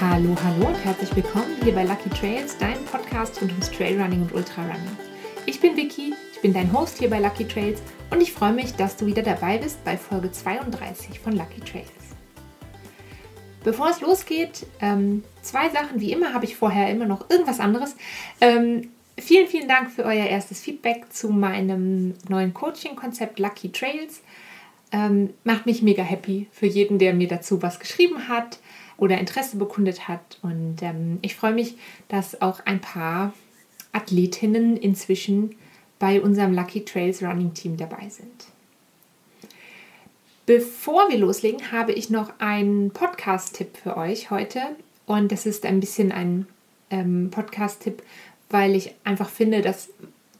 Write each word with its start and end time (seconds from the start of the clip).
Hallo, 0.00 0.34
hallo 0.42 0.68
und 0.68 0.82
herzlich 0.82 1.14
willkommen 1.14 1.58
hier 1.62 1.74
bei 1.74 1.84
Lucky 1.84 2.08
Trails, 2.08 2.56
deinem 2.56 2.82
Podcast 2.86 3.38
rund 3.42 3.50
ums 3.50 3.70
Trailrunning 3.70 4.22
und 4.22 4.32
Ultrarunning. 4.32 4.96
Ich 5.44 5.60
bin 5.60 5.76
Vicky, 5.76 6.14
ich 6.32 6.40
bin 6.40 6.54
dein 6.54 6.72
Host 6.72 6.96
hier 6.96 7.10
bei 7.10 7.18
Lucky 7.18 7.46
Trails 7.46 7.82
und 8.08 8.22
ich 8.22 8.32
freue 8.32 8.54
mich, 8.54 8.74
dass 8.76 8.96
du 8.96 9.04
wieder 9.04 9.20
dabei 9.20 9.58
bist 9.58 9.84
bei 9.84 9.98
Folge 9.98 10.32
32 10.32 11.20
von 11.20 11.34
Lucky 11.34 11.60
Trails. 11.60 11.90
Bevor 13.62 13.90
es 13.90 14.00
losgeht, 14.00 14.64
ähm, 14.80 15.22
zwei 15.42 15.68
Sachen. 15.68 16.00
Wie 16.00 16.12
immer 16.12 16.32
habe 16.32 16.46
ich 16.46 16.56
vorher 16.56 16.88
immer 16.90 17.04
noch 17.04 17.28
irgendwas 17.28 17.60
anderes. 17.60 17.94
Ähm, 18.40 18.88
vielen, 19.18 19.48
vielen 19.48 19.68
Dank 19.68 19.90
für 19.90 20.04
euer 20.04 20.24
erstes 20.24 20.62
Feedback 20.62 21.12
zu 21.12 21.28
meinem 21.28 22.14
neuen 22.26 22.54
Coaching-Konzept 22.54 23.38
Lucky 23.38 23.70
Trails. 23.70 24.22
Ähm, 24.92 25.34
macht 25.44 25.66
mich 25.66 25.82
mega 25.82 26.02
happy 26.02 26.46
für 26.52 26.66
jeden, 26.66 26.98
der 26.98 27.12
mir 27.12 27.28
dazu 27.28 27.60
was 27.60 27.78
geschrieben 27.78 28.28
hat 28.28 28.58
oder 29.00 29.18
Interesse 29.18 29.56
bekundet 29.56 30.06
hat. 30.06 30.38
Und 30.42 30.76
ähm, 30.82 31.18
ich 31.22 31.34
freue 31.34 31.54
mich, 31.54 31.76
dass 32.08 32.40
auch 32.40 32.60
ein 32.66 32.80
paar 32.80 33.32
Athletinnen 33.92 34.76
inzwischen 34.76 35.56
bei 35.98 36.20
unserem 36.20 36.52
Lucky 36.52 36.84
Trails 36.84 37.22
Running 37.22 37.54
Team 37.54 37.76
dabei 37.76 38.08
sind. 38.08 38.46
Bevor 40.46 41.08
wir 41.10 41.18
loslegen, 41.18 41.72
habe 41.72 41.92
ich 41.92 42.10
noch 42.10 42.32
einen 42.38 42.90
Podcast-Tipp 42.90 43.76
für 43.82 43.96
euch 43.96 44.30
heute. 44.30 44.60
Und 45.06 45.32
das 45.32 45.46
ist 45.46 45.64
ein 45.64 45.80
bisschen 45.80 46.12
ein 46.12 46.46
ähm, 46.90 47.30
Podcast-Tipp, 47.30 48.02
weil 48.50 48.74
ich 48.74 48.94
einfach 49.04 49.28
finde, 49.28 49.62
dass 49.62 49.88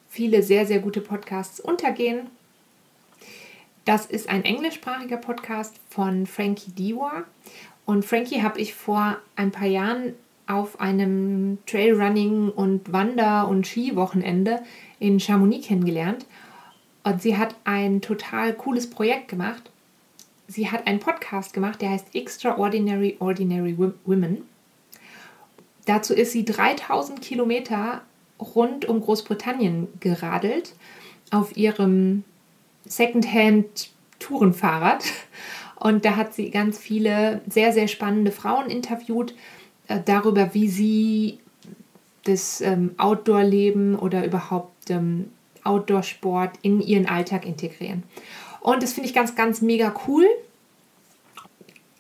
viele 0.08 0.42
sehr, 0.42 0.66
sehr 0.66 0.80
gute 0.80 1.00
Podcasts 1.00 1.60
untergehen. 1.60 2.26
Das 3.84 4.06
ist 4.06 4.28
ein 4.28 4.44
englischsprachiger 4.44 5.16
Podcast 5.16 5.74
von 5.88 6.26
Frankie 6.26 6.72
Diwa. 6.72 7.24
Und 7.90 8.04
Frankie 8.04 8.40
habe 8.40 8.60
ich 8.60 8.72
vor 8.72 9.18
ein 9.34 9.50
paar 9.50 9.66
Jahren 9.66 10.14
auf 10.46 10.80
einem 10.80 11.58
Trailrunning 11.66 12.50
und 12.50 12.92
Wander- 12.92 13.48
und 13.48 13.66
Skiwochenende 13.66 14.62
in 15.00 15.18
Chamonix 15.18 15.66
kennengelernt. 15.66 16.24
Und 17.02 17.20
sie 17.20 17.36
hat 17.36 17.56
ein 17.64 18.00
total 18.00 18.54
cooles 18.54 18.88
Projekt 18.88 19.26
gemacht. 19.26 19.72
Sie 20.46 20.70
hat 20.70 20.86
einen 20.86 21.00
Podcast 21.00 21.52
gemacht, 21.52 21.82
der 21.82 21.90
heißt 21.90 22.14
Extraordinary 22.14 23.16
Ordinary 23.18 23.76
Women. 24.04 24.44
Dazu 25.84 26.14
ist 26.14 26.30
sie 26.30 26.44
3000 26.44 27.20
Kilometer 27.20 28.02
rund 28.38 28.84
um 28.84 29.00
Großbritannien 29.00 29.88
geradelt 29.98 30.76
auf 31.32 31.56
ihrem 31.56 32.22
Secondhand-Tourenfahrrad. 32.84 35.02
Und 35.80 36.04
da 36.04 36.16
hat 36.16 36.34
sie 36.34 36.50
ganz 36.50 36.78
viele 36.78 37.40
sehr, 37.48 37.72
sehr 37.72 37.88
spannende 37.88 38.30
Frauen 38.30 38.70
interviewt 38.70 39.34
äh, 39.88 39.98
darüber, 40.04 40.54
wie 40.54 40.68
sie 40.68 41.38
das 42.24 42.60
ähm, 42.60 42.92
Outdoor-Leben 42.98 43.98
oder 43.98 44.24
überhaupt 44.24 44.90
ähm, 44.90 45.32
Outdoor-Sport 45.64 46.58
in 46.62 46.80
ihren 46.80 47.06
Alltag 47.06 47.46
integrieren. 47.46 48.02
Und 48.60 48.82
das 48.82 48.92
finde 48.92 49.08
ich 49.08 49.14
ganz, 49.14 49.34
ganz 49.34 49.62
mega 49.62 49.94
cool. 50.06 50.26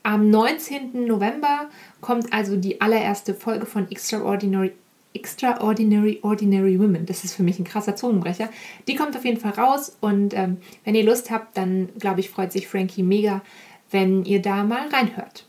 Am 0.02 0.30
19. 0.30 1.06
November 1.06 1.68
kommt 2.02 2.32
also 2.32 2.56
die 2.56 2.80
allererste 2.80 3.34
Folge 3.34 3.64
von 3.64 3.90
Extraordinary, 3.90 4.72
Extraordinary 5.14 6.20
Ordinary 6.22 6.78
Women. 6.78 7.06
Das 7.06 7.24
ist 7.24 7.34
für 7.34 7.42
mich 7.42 7.58
ein 7.58 7.64
krasser 7.64 7.96
Zungenbrecher. 7.96 8.50
Die 8.88 8.94
kommt 8.94 9.16
auf 9.16 9.24
jeden 9.24 9.40
Fall 9.40 9.52
raus 9.52 9.96
und 10.00 10.34
ähm, 10.34 10.58
wenn 10.84 10.94
ihr 10.94 11.04
Lust 11.04 11.30
habt, 11.30 11.56
dann 11.56 11.88
glaube 11.98 12.20
ich, 12.20 12.30
freut 12.30 12.52
sich 12.52 12.68
Frankie 12.68 13.02
mega, 13.02 13.42
wenn 13.90 14.24
ihr 14.24 14.42
da 14.42 14.64
mal 14.64 14.88
reinhört. 14.88 15.46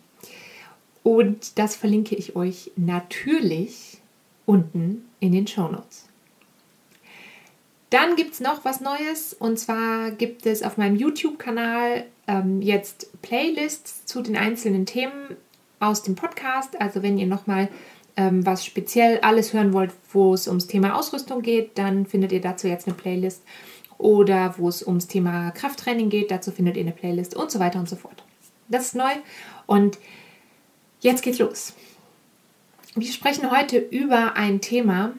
Und 1.04 1.58
das 1.58 1.76
verlinke 1.76 2.16
ich 2.16 2.36
euch 2.36 2.72
natürlich 2.76 4.02
unten 4.46 5.06
in 5.20 5.32
den 5.32 5.48
Show 5.48 5.68
Notes. 5.68 6.08
Dann 7.90 8.16
gibt 8.16 8.34
es 8.34 8.40
noch 8.40 8.64
was 8.64 8.80
Neues 8.80 9.34
und 9.34 9.60
zwar 9.60 10.12
gibt 10.12 10.46
es 10.46 10.64
auf 10.64 10.78
meinem 10.78 10.96
YouTube-Kanal 10.96 12.06
ähm, 12.28 12.62
jetzt 12.62 13.22
Playlists 13.22 14.06
zu 14.06 14.22
den 14.22 14.38
einzelnen 14.38 14.86
Themen 14.86 15.36
aus 15.80 16.02
dem 16.02 16.16
Podcast. 16.16 16.80
Also 16.80 17.04
wenn 17.04 17.18
ihr 17.18 17.28
nochmal 17.28 17.68
ähm, 18.16 18.46
was 18.46 18.66
speziell 18.66 19.20
alles 19.20 19.54
hören 19.54 19.74
wollt, 19.74 19.92
wo 20.14 20.34
es 20.34 20.48
ums 20.48 20.68
Thema 20.68 20.98
Ausrüstung 20.98 21.42
geht, 21.42 21.78
dann 21.78 22.06
findet 22.06 22.32
ihr 22.32 22.42
dazu 22.42 22.68
jetzt 22.68 22.88
eine 22.88 22.96
Playlist. 22.96 23.44
Oder 23.98 24.56
wo 24.58 24.70
es 24.70 24.86
ums 24.86 25.08
Thema 25.08 25.52
Krafttraining 25.52 26.10
geht, 26.10 26.32
dazu 26.32 26.52
findet 26.52 26.78
ihr 26.78 26.84
eine 26.84 26.92
Playlist 26.92 27.36
und 27.36 27.52
so 27.52 27.60
weiter 27.60 27.80
und 27.80 27.90
so 27.90 27.96
fort. 27.96 28.24
Das 28.72 28.88
ist 28.88 28.96
neu 28.96 29.12
und 29.68 30.00
jetzt 31.02 31.24
geht's 31.24 31.40
los. 31.40 31.74
Wir 32.96 33.12
sprechen 33.12 33.52
heute 33.52 33.78
über 33.78 34.36
ein 34.36 34.62
Thema, 34.62 35.14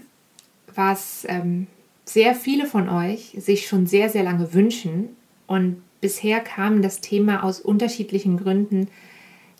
was 0.75 1.27
ähm, 1.29 1.67
sehr 2.05 2.35
viele 2.35 2.67
von 2.67 2.89
euch 2.89 3.37
sich 3.39 3.67
schon 3.67 3.87
sehr, 3.87 4.09
sehr 4.09 4.23
lange 4.23 4.55
wünschen. 4.55 5.17
Und 5.47 5.83
bisher 6.01 6.41
kam 6.41 6.83
das 6.83 7.01
Thema 7.01 7.45
aus 7.45 7.61
unterschiedlichen 7.61 8.39
Gründen 8.39 8.89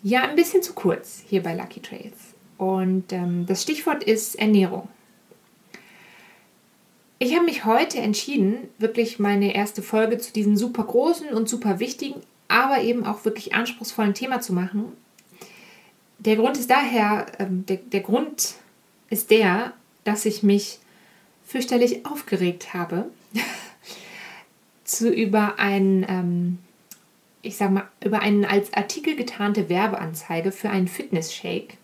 ja 0.01 0.23
ein 0.23 0.35
bisschen 0.35 0.63
zu 0.63 0.73
kurz 0.73 1.23
hier 1.27 1.43
bei 1.43 1.55
Lucky 1.55 1.79
Trails. 1.79 2.33
Und 2.57 3.13
ähm, 3.13 3.45
das 3.45 3.61
Stichwort 3.61 4.03
ist 4.03 4.35
Ernährung. 4.35 4.87
Ich 7.19 7.35
habe 7.35 7.45
mich 7.45 7.63
heute 7.63 7.99
entschieden, 7.99 8.57
wirklich 8.79 9.17
meine 9.17 9.55
erste 9.55 9.81
Folge 9.81 10.17
zu 10.17 10.33
diesem 10.33 10.57
super 10.57 10.83
großen 10.83 11.29
und 11.29 11.47
super 11.47 11.79
wichtigen, 11.79 12.21
aber 12.53 12.81
eben 12.81 13.03
auch 13.03 13.25
wirklich 13.25 13.55
anspruchsvollen 13.55 14.13
Thema 14.13 14.39
zu 14.39 14.53
machen. 14.53 14.93
Der 16.19 16.35
Grund 16.35 16.55
ist 16.55 16.69
daher, 16.69 17.25
ähm, 17.39 17.65
der, 17.65 17.77
der 17.77 18.01
Grund 18.01 18.53
ist 19.09 19.31
der, 19.31 19.73
dass 20.03 20.25
ich 20.25 20.43
mich 20.43 20.77
fürchterlich 21.43 22.05
aufgeregt 22.05 22.75
habe 22.75 23.09
zu 24.83 25.09
über 25.09 25.57
ein, 25.57 26.05
ähm, 26.07 26.59
ich 27.41 27.57
sag 27.57 27.71
mal, 27.71 27.87
über 28.05 28.19
einen 28.19 28.45
als 28.45 28.71
Artikel 28.73 29.15
getarnte 29.15 29.67
Werbeanzeige 29.67 30.51
für 30.51 30.69
einen 30.69 30.87
Fitness-Shake 30.87 31.77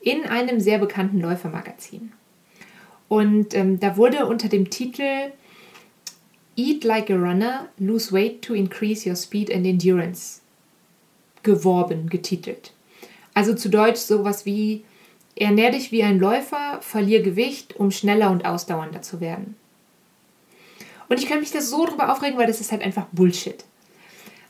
in 0.00 0.24
einem 0.24 0.58
sehr 0.58 0.78
bekannten 0.78 1.20
Läufermagazin. 1.20 2.12
Und 3.06 3.54
ähm, 3.54 3.78
da 3.78 3.96
wurde 3.96 4.26
unter 4.26 4.48
dem 4.48 4.70
Titel 4.70 5.30
Eat 6.60 6.84
like 6.84 7.08
a 7.08 7.16
runner, 7.16 7.68
lose 7.78 8.12
weight 8.12 8.42
to 8.42 8.52
increase 8.54 9.08
your 9.08 9.16
speed 9.16 9.50
and 9.50 9.66
endurance 9.66 10.42
geworben, 11.42 12.10
getitelt. 12.10 12.72
Also 13.32 13.54
zu 13.54 13.70
Deutsch 13.70 13.96
sowas 13.96 14.44
wie 14.44 14.84
Ernähr 15.36 15.70
dich 15.70 15.90
wie 15.90 16.02
ein 16.02 16.18
Läufer, 16.18 16.82
verlier 16.82 17.22
Gewicht, 17.22 17.76
um 17.76 17.90
schneller 17.90 18.30
und 18.30 18.44
ausdauernder 18.44 19.00
zu 19.00 19.22
werden. 19.22 19.56
Und 21.08 21.18
ich 21.18 21.26
kann 21.26 21.40
mich 21.40 21.50
da 21.50 21.62
so 21.62 21.86
drüber 21.86 22.12
aufregen, 22.12 22.38
weil 22.38 22.46
das 22.46 22.60
ist 22.60 22.72
halt 22.72 22.82
einfach 22.82 23.06
Bullshit. 23.10 23.64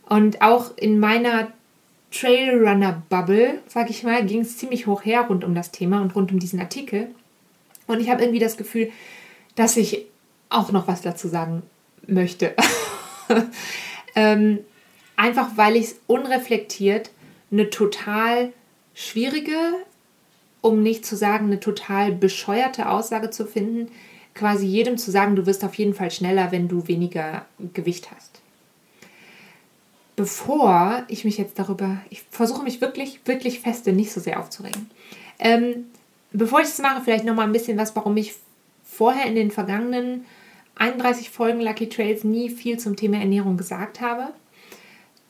Und 0.09 0.43
auch 0.43 0.77
in 0.77 0.99
meiner 0.99 1.53
Trailrunner-Bubble, 2.11 3.61
sag 3.69 3.89
ich 3.89 4.03
mal, 4.03 4.27
ging 4.27 4.41
es 4.41 4.59
ziemlich 4.59 4.89
hoch 4.89 5.05
her 5.05 5.27
rund 5.29 5.45
um 5.45 5.55
das 5.55 5.71
Thema 5.71 6.03
und 6.03 6.17
rund 6.17 6.33
um 6.33 6.41
diesen 6.41 6.59
Artikel. 6.59 7.15
Und 7.87 8.01
ich 8.01 8.11
habe 8.11 8.23
irgendwie 8.23 8.41
das 8.41 8.57
Gefühl, 8.57 8.91
dass 9.55 9.77
ich 9.77 10.07
auch 10.49 10.73
noch 10.73 10.89
was 10.89 11.03
dazu 11.03 11.29
sagen 11.29 11.63
möchte. 12.11 12.55
ähm, 14.15 14.61
einfach 15.17 15.51
weil 15.57 15.77
ich 15.77 15.85
es 15.85 16.01
unreflektiert 16.07 17.11
eine 17.51 17.71
total 17.71 18.53
schwierige, 18.95 19.57
um 20.61 20.83
nicht 20.83 21.05
zu 21.05 21.17
sagen, 21.17 21.47
eine 21.47 21.61
total 21.61 22.13
bescheuerte 22.13 22.89
Aussage 22.89 23.31
zu 23.31 23.47
finden, 23.47 23.91
quasi 24.35 24.67
jedem 24.67 24.99
zu 24.99 25.11
sagen, 25.11 25.37
du 25.37 25.47
wirst 25.47 25.65
auf 25.65 25.75
jeden 25.75 25.95
Fall 25.95 26.11
schneller, 26.11 26.53
wenn 26.53 26.69
du 26.69 26.87
weniger 26.87 27.47
Gewicht 27.75 28.11
hast. 28.15 28.41
Bevor 30.17 31.05
ich 31.09 31.25
mich 31.25 31.39
jetzt 31.39 31.59
darüber, 31.59 31.99
ich 32.11 32.23
versuche 32.31 32.63
mich 32.63 32.81
wirklich, 32.81 33.21
wirklich 33.25 33.61
feste, 33.61 33.93
nicht 33.93 34.13
so 34.13 34.21
sehr 34.21 34.39
aufzuregen. 34.39 34.91
Ähm, 35.39 35.87
bevor 36.33 36.61
ich 36.61 36.67
das 36.67 36.79
mache, 36.79 37.03
vielleicht 37.03 37.25
nochmal 37.25 37.47
ein 37.47 37.53
bisschen 37.53 37.79
was, 37.79 37.97
warum 37.97 38.17
ich 38.17 38.35
vorher 38.85 39.27
in 39.27 39.35
den 39.35 39.51
vergangenen 39.51 40.27
31 40.81 41.29
Folgen 41.29 41.61
Lucky 41.61 41.91
Trails 41.91 42.25
nie 42.25 42.49
viel 42.49 42.79
zum 42.79 42.97
Thema 42.97 43.19
Ernährung 43.19 43.59
gesagt 43.59 44.01
habe. 44.01 44.33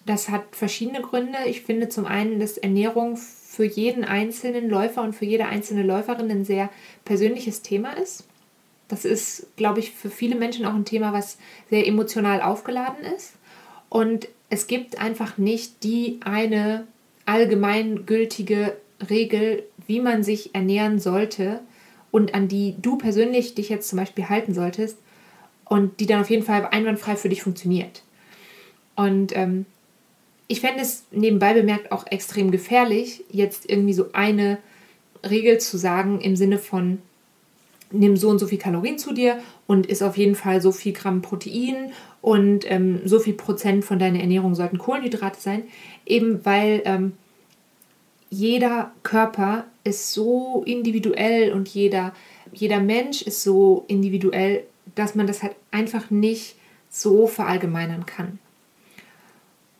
Das 0.06 0.28
hat 0.28 0.44
verschiedene 0.52 1.02
Gründe. 1.02 1.38
Ich 1.46 1.62
finde 1.62 1.88
zum 1.88 2.06
einen, 2.06 2.38
dass 2.38 2.56
Ernährung 2.56 3.16
für 3.16 3.64
jeden 3.64 4.04
einzelnen 4.04 4.70
Läufer 4.70 5.02
und 5.02 5.12
für 5.12 5.24
jede 5.24 5.46
einzelne 5.46 5.82
Läuferin 5.82 6.30
ein 6.30 6.44
sehr 6.44 6.70
persönliches 7.04 7.62
Thema 7.62 7.92
ist. 7.94 8.24
Das 8.86 9.04
ist, 9.04 9.48
glaube 9.56 9.80
ich, 9.80 9.90
für 9.90 10.08
viele 10.08 10.36
Menschen 10.36 10.64
auch 10.66 10.74
ein 10.74 10.84
Thema, 10.84 11.12
was 11.12 11.36
sehr 11.68 11.86
emotional 11.86 12.42
aufgeladen 12.42 13.04
ist. 13.16 13.32
Und 13.88 14.28
es 14.50 14.68
gibt 14.68 15.00
einfach 15.00 15.36
nicht 15.36 15.82
die 15.82 16.20
eine 16.24 16.86
allgemeingültige 17.26 18.76
Regel, 19.10 19.64
wie 19.88 20.00
man 20.00 20.22
sich 20.22 20.54
ernähren 20.54 21.00
sollte 21.00 21.60
und 22.12 22.34
an 22.34 22.46
die 22.46 22.76
du 22.80 22.98
persönlich 22.98 23.56
dich 23.56 23.68
jetzt 23.68 23.88
zum 23.88 23.98
Beispiel 23.98 24.28
halten 24.28 24.54
solltest 24.54 24.96
und 25.70 26.00
die 26.00 26.06
dann 26.06 26.20
auf 26.20 26.28
jeden 26.28 26.42
Fall 26.42 26.66
einwandfrei 26.68 27.14
für 27.14 27.28
dich 27.28 27.44
funktioniert. 27.44 28.02
Und 28.96 29.34
ähm, 29.36 29.66
ich 30.48 30.60
fände 30.60 30.82
es 30.82 31.04
nebenbei 31.12 31.54
bemerkt 31.54 31.92
auch 31.92 32.08
extrem 32.08 32.50
gefährlich, 32.50 33.22
jetzt 33.30 33.70
irgendwie 33.70 33.92
so 33.92 34.06
eine 34.12 34.58
Regel 35.24 35.58
zu 35.58 35.78
sagen 35.78 36.20
im 36.20 36.34
Sinne 36.34 36.58
von, 36.58 36.98
nimm 37.92 38.16
so 38.16 38.30
und 38.30 38.40
so 38.40 38.48
viel 38.48 38.58
Kalorien 38.58 38.98
zu 38.98 39.12
dir 39.12 39.38
und 39.68 39.86
isst 39.86 40.02
auf 40.02 40.16
jeden 40.16 40.34
Fall 40.34 40.60
so 40.60 40.72
viel 40.72 40.92
Gramm 40.92 41.22
Protein 41.22 41.92
und 42.20 42.68
ähm, 42.68 43.02
so 43.04 43.20
viel 43.20 43.34
Prozent 43.34 43.84
von 43.84 44.00
deiner 44.00 44.18
Ernährung 44.18 44.56
sollten 44.56 44.78
Kohlenhydrate 44.78 45.40
sein, 45.40 45.62
eben 46.04 46.44
weil 46.44 46.82
ähm, 46.84 47.12
jeder 48.28 48.90
Körper 49.04 49.66
ist 49.84 50.12
so 50.12 50.64
individuell 50.66 51.52
und 51.52 51.68
jeder, 51.68 52.12
jeder 52.52 52.80
Mensch 52.80 53.22
ist 53.22 53.44
so 53.44 53.84
individuell, 53.86 54.64
dass 54.94 55.14
man 55.14 55.26
das 55.26 55.42
halt 55.42 55.56
einfach 55.70 56.10
nicht 56.10 56.56
so 56.88 57.26
verallgemeinern 57.26 58.06
kann. 58.06 58.38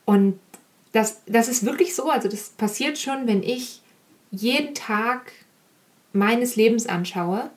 Und 0.05 0.39
das, 0.91 1.21
das 1.25 1.47
ist 1.47 1.65
wirklich 1.65 1.95
so, 1.95 2.09
also 2.09 2.27
das 2.27 2.49
passiert 2.49 2.97
schon, 2.97 3.27
wenn 3.27 3.43
ich 3.43 3.81
jeden 4.31 4.73
Tag 4.73 5.31
meines 6.13 6.55
Lebens 6.55 6.87
anschaue. 6.87 7.49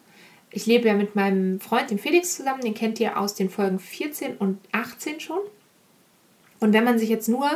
Ich 0.51 0.67
lebe 0.67 0.89
ja 0.89 0.95
mit 0.95 1.17
meinem 1.17 1.61
Freund, 1.61 1.91
dem 1.91 1.99
Felix, 1.99 2.37
zusammen, 2.37 2.61
den 2.61 2.75
kennt 2.75 3.01
ihr 3.01 3.19
aus 3.19 3.35
den 3.35 3.51
Folgen 3.51 3.79
14 3.79 4.37
und 4.37 4.59
18 4.73 5.21
schon. 5.21 5.41
Und 6.61 6.73
wenn 6.73 6.85
man 6.85 6.99
sich 6.99 7.09
jetzt 7.09 7.29
nur 7.29 7.47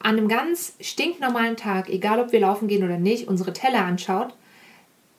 an 0.00 0.16
einem 0.16 0.28
ganz 0.28 0.74
stinknormalen 0.80 1.56
Tag, 1.56 1.88
egal 1.88 2.20
ob 2.20 2.32
wir 2.32 2.40
laufen 2.40 2.68
gehen 2.68 2.84
oder 2.84 2.98
nicht, 2.98 3.28
unsere 3.28 3.52
Teller 3.52 3.84
anschaut, 3.84 4.34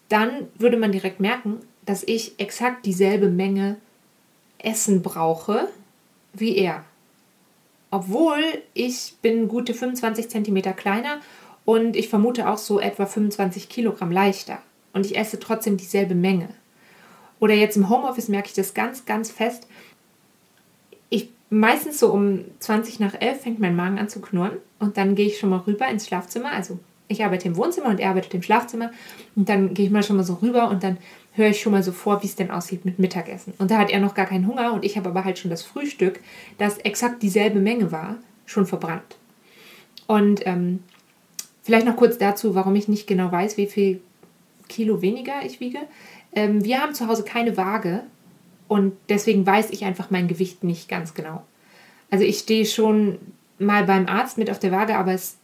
dann 0.09 0.47
würde 0.55 0.77
man 0.77 0.91
direkt 0.91 1.19
merken, 1.19 1.59
dass 1.85 2.03
ich 2.03 2.39
exakt 2.39 2.85
dieselbe 2.85 3.29
Menge 3.29 3.77
Essen 4.59 5.01
brauche 5.01 5.67
wie 6.33 6.57
er. 6.57 6.83
Obwohl 7.91 8.43
ich 8.73 9.15
bin 9.21 9.47
gute 9.47 9.73
25 9.73 10.29
cm 10.29 10.75
kleiner 10.75 11.19
und 11.65 11.95
ich 11.95 12.09
vermute 12.09 12.47
auch 12.47 12.57
so 12.57 12.79
etwa 12.79 13.05
25 13.05 13.69
Kilogramm 13.69 14.11
leichter. 14.11 14.59
Und 14.93 15.05
ich 15.05 15.17
esse 15.17 15.39
trotzdem 15.39 15.77
dieselbe 15.77 16.15
Menge. 16.15 16.49
Oder 17.39 17.53
jetzt 17.53 17.77
im 17.77 17.89
Homeoffice 17.89 18.27
merke 18.27 18.47
ich 18.47 18.53
das 18.53 18.73
ganz, 18.73 19.05
ganz 19.05 19.31
fest. 19.31 19.67
Ich 21.09 21.29
meistens 21.49 21.99
so 21.99 22.11
um 22.11 22.45
20 22.59 22.99
nach 22.99 23.15
11 23.19 23.41
fängt 23.41 23.59
mein 23.59 23.75
Magen 23.75 23.97
an 23.97 24.09
zu 24.09 24.19
knurren 24.21 24.57
und 24.79 24.97
dann 24.97 25.15
gehe 25.15 25.27
ich 25.27 25.39
schon 25.39 25.49
mal 25.49 25.59
rüber 25.59 25.87
ins 25.87 26.05
Schlafzimmer. 26.05 26.51
Also 26.51 26.79
ich 27.07 27.23
arbeite 27.23 27.47
im 27.47 27.57
Wohnzimmer 27.57 27.89
und 27.89 27.99
er 27.99 28.09
arbeitet 28.09 28.33
im 28.33 28.43
Schlafzimmer 28.43 28.91
und 29.35 29.49
dann 29.49 29.73
gehe 29.73 29.85
ich 29.85 29.91
mal 29.91 30.03
schon 30.03 30.17
mal 30.17 30.23
so 30.23 30.35
rüber 30.35 30.69
und 30.69 30.83
dann 30.83 30.97
höre 31.39 31.49
ich 31.49 31.61
schon 31.61 31.71
mal 31.71 31.81
so 31.81 31.91
vor, 31.91 32.21
wie 32.21 32.27
es 32.27 32.35
denn 32.35 32.51
aussieht 32.51 32.85
mit 32.85 32.99
Mittagessen. 32.99 33.53
Und 33.57 33.71
da 33.71 33.77
hat 33.79 33.89
er 33.89 33.99
noch 33.99 34.13
gar 34.13 34.27
keinen 34.27 34.45
Hunger 34.45 34.73
und 34.73 34.85
ich 34.85 34.97
habe 34.97 35.09
aber 35.09 35.23
halt 35.23 35.39
schon 35.39 35.49
das 35.49 35.63
Frühstück, 35.63 36.19
das 36.59 36.77
exakt 36.79 37.23
dieselbe 37.23 37.59
Menge 37.59 37.91
war, 37.91 38.17
schon 38.45 38.67
verbrannt. 38.67 39.17
Und 40.05 40.45
ähm, 40.45 40.83
vielleicht 41.63 41.85
noch 41.85 41.95
kurz 41.95 42.17
dazu, 42.17 42.55
warum 42.55 42.75
ich 42.75 42.87
nicht 42.87 43.07
genau 43.07 43.31
weiß, 43.31 43.57
wie 43.57 43.67
viel 43.67 44.01
Kilo 44.67 45.01
weniger 45.01 45.43
ich 45.43 45.59
wiege. 45.59 45.79
Ähm, 46.33 46.63
wir 46.63 46.81
haben 46.81 46.93
zu 46.93 47.07
Hause 47.07 47.23
keine 47.23 47.57
Waage 47.57 48.03
und 48.67 48.93
deswegen 49.09 49.45
weiß 49.45 49.71
ich 49.71 49.85
einfach 49.85 50.11
mein 50.11 50.27
Gewicht 50.27 50.63
nicht 50.63 50.89
ganz 50.89 51.13
genau. 51.13 51.43
Also 52.11 52.25
ich 52.25 52.39
stehe 52.39 52.65
schon 52.65 53.17
mal 53.57 53.83
beim 53.85 54.07
Arzt 54.07 54.37
mit 54.37 54.49
auf 54.49 54.59
der 54.59 54.71
Waage, 54.71 54.97
aber 54.97 55.13
es, 55.13 55.37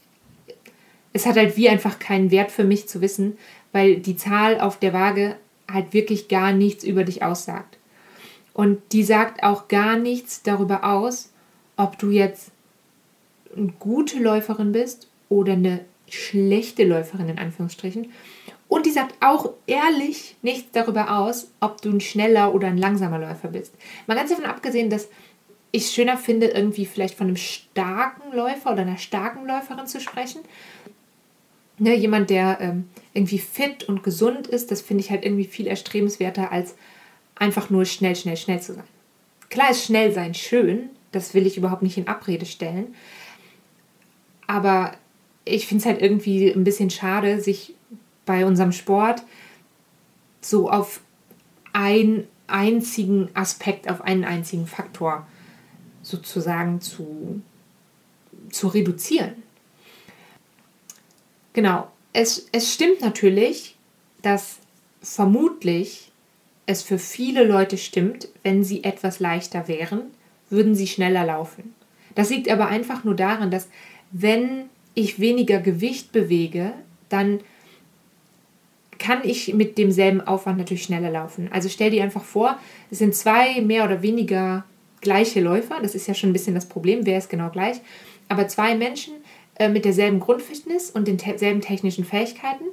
es 1.13 1.25
hat 1.25 1.37
halt 1.37 1.57
wie 1.57 1.69
einfach 1.69 1.99
keinen 1.99 2.31
Wert 2.31 2.51
für 2.51 2.63
mich 2.63 2.87
zu 2.87 3.01
wissen, 3.01 3.37
weil 3.71 3.97
die 3.97 4.15
Zahl 4.15 4.59
auf 4.59 4.79
der 4.79 4.93
Waage 4.93 5.35
halt 5.71 5.93
wirklich 5.93 6.27
gar 6.27 6.53
nichts 6.53 6.83
über 6.83 7.03
dich 7.03 7.23
aussagt. 7.23 7.77
Und 8.53 8.79
die 8.93 9.03
sagt 9.03 9.43
auch 9.43 9.67
gar 9.67 9.97
nichts 9.97 10.41
darüber 10.43 10.83
aus, 10.83 11.29
ob 11.75 11.99
du 11.99 12.09
jetzt 12.09 12.51
eine 13.55 13.73
gute 13.79 14.19
Läuferin 14.19 14.71
bist 14.71 15.07
oder 15.29 15.53
eine 15.53 15.81
schlechte 16.09 16.83
Läuferin 16.83 17.29
in 17.29 17.39
Anführungsstrichen. 17.39 18.11
Und 18.67 18.85
die 18.85 18.91
sagt 18.91 19.15
auch 19.21 19.51
ehrlich 19.67 20.35
nichts 20.41 20.71
darüber 20.71 21.19
aus, 21.19 21.51
ob 21.59 21.81
du 21.81 21.89
ein 21.89 22.01
schneller 22.01 22.53
oder 22.53 22.67
ein 22.67 22.77
langsamer 22.77 23.19
Läufer 23.19 23.49
bist. 23.49 23.73
Mal 24.07 24.15
ganz 24.15 24.29
davon 24.29 24.45
abgesehen, 24.45 24.89
dass 24.89 25.09
ich 25.71 25.87
schöner 25.87 26.17
finde, 26.17 26.47
irgendwie 26.47 26.85
vielleicht 26.85 27.15
von 27.15 27.27
einem 27.27 27.35
starken 27.35 28.33
Läufer 28.33 28.71
oder 28.71 28.83
einer 28.83 28.97
starken 28.97 29.45
Läuferin 29.45 29.87
zu 29.87 29.99
sprechen. 29.99 30.41
Ne, 31.77 31.93
jemand, 31.95 32.29
der 32.29 32.59
ähm, 32.61 32.89
irgendwie 33.13 33.39
fit 33.39 33.83
und 33.83 34.01
gesund 34.01 34.47
ist, 34.47 34.71
das 34.71 34.81
finde 34.81 35.03
ich 35.03 35.11
halt 35.11 35.25
irgendwie 35.25 35.45
viel 35.45 35.67
erstrebenswerter, 35.67 36.51
als 36.51 36.75
einfach 37.35 37.69
nur 37.69 37.85
schnell, 37.85 38.15
schnell, 38.15 38.37
schnell 38.37 38.61
zu 38.61 38.73
sein. 38.73 38.85
Klar 39.49 39.71
ist 39.71 39.83
schnell 39.83 40.13
sein 40.13 40.33
schön, 40.33 40.89
das 41.11 41.33
will 41.33 41.45
ich 41.45 41.57
überhaupt 41.57 41.81
nicht 41.81 41.97
in 41.97 42.07
Abrede 42.07 42.45
stellen. 42.45 42.95
Aber 44.47 44.93
ich 45.43 45.67
finde 45.67 45.81
es 45.81 45.85
halt 45.85 46.01
irgendwie 46.01 46.49
ein 46.49 46.63
bisschen 46.63 46.89
schade, 46.89 47.41
sich 47.41 47.75
bei 48.25 48.45
unserem 48.45 48.71
Sport 48.71 49.23
so 50.41 50.69
auf 50.69 51.01
einen 51.73 52.27
einzigen 52.47 53.29
Aspekt, 53.33 53.89
auf 53.89 54.01
einen 54.01 54.23
einzigen 54.23 54.67
Faktor 54.67 55.27
sozusagen 56.01 56.81
zu, 56.81 57.41
zu 58.51 58.67
reduzieren. 58.67 59.43
Genau, 61.55 61.87
es, 62.11 62.49
es 62.51 62.73
stimmt 62.73 62.99
natürlich, 62.99 63.77
dass 64.21 64.57
vermutlich 65.01 66.11
es 66.65 66.81
für 66.81 66.99
viele 66.99 67.45
Leute 67.45 67.77
stimmt, 67.77 68.27
wenn 68.43 68.65
sie 68.65 68.83
etwas 68.83 69.21
leichter 69.21 69.69
wären, 69.69 70.01
würden 70.49 70.75
sie 70.75 70.85
schneller 70.85 71.25
laufen. 71.25 71.73
Das 72.13 72.29
liegt 72.29 72.49
aber 72.49 72.67
einfach 72.67 73.05
nur 73.05 73.15
daran, 73.15 73.51
dass 73.51 73.69
wenn 74.11 74.65
ich 74.95 75.21
weniger 75.21 75.59
Gewicht 75.59 76.11
bewege, 76.11 76.73
dann 77.07 77.39
kann 78.99 79.19
ich 79.23 79.53
mit 79.53 79.77
demselben 79.77 80.19
Aufwand 80.19 80.57
natürlich 80.57 80.83
schneller 80.83 81.09
laufen. 81.09 81.47
Also 81.53 81.69
stell 81.69 81.91
dir 81.91 82.03
einfach 82.03 82.25
vor, 82.25 82.59
es 82.91 82.97
sind 82.97 83.15
zwei 83.15 83.61
mehr 83.61 83.85
oder 83.85 84.01
weniger 84.01 84.65
gleiche 84.99 85.39
Läufer. 85.39 85.77
Das 85.81 85.95
ist 85.95 86.07
ja 86.07 86.13
schon 86.13 86.31
ein 86.31 86.33
bisschen 86.33 86.55
das 86.55 86.67
Problem, 86.67 87.05
wer 87.05 87.17
ist 87.17 87.29
genau 87.29 87.49
gleich. 87.49 87.77
Aber 88.27 88.49
zwei 88.49 88.75
Menschen 88.75 89.13
äh, 89.57 89.69
mit 89.69 89.85
derselben 89.85 90.19
Grundfitness 90.19 90.91
und 90.91 91.07
denselben 91.07 91.61
technischen 91.61 92.05
Fähigkeiten, 92.05 92.65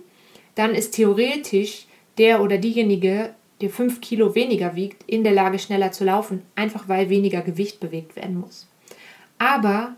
dann 0.54 0.74
ist 0.74 0.94
theoretisch 0.94 1.86
der 2.18 2.42
oder 2.42 2.58
diejenige, 2.58 3.34
der 3.60 3.70
fünf 3.70 4.00
Kilo 4.00 4.34
weniger 4.34 4.74
wiegt, 4.74 5.08
in 5.08 5.22
der 5.24 5.32
Lage, 5.32 5.58
schneller 5.58 5.92
zu 5.92 6.04
laufen, 6.04 6.42
einfach 6.56 6.88
weil 6.88 7.08
weniger 7.08 7.42
Gewicht 7.42 7.80
bewegt 7.80 8.16
werden 8.16 8.38
muss. 8.38 8.66
Aber, 9.38 9.94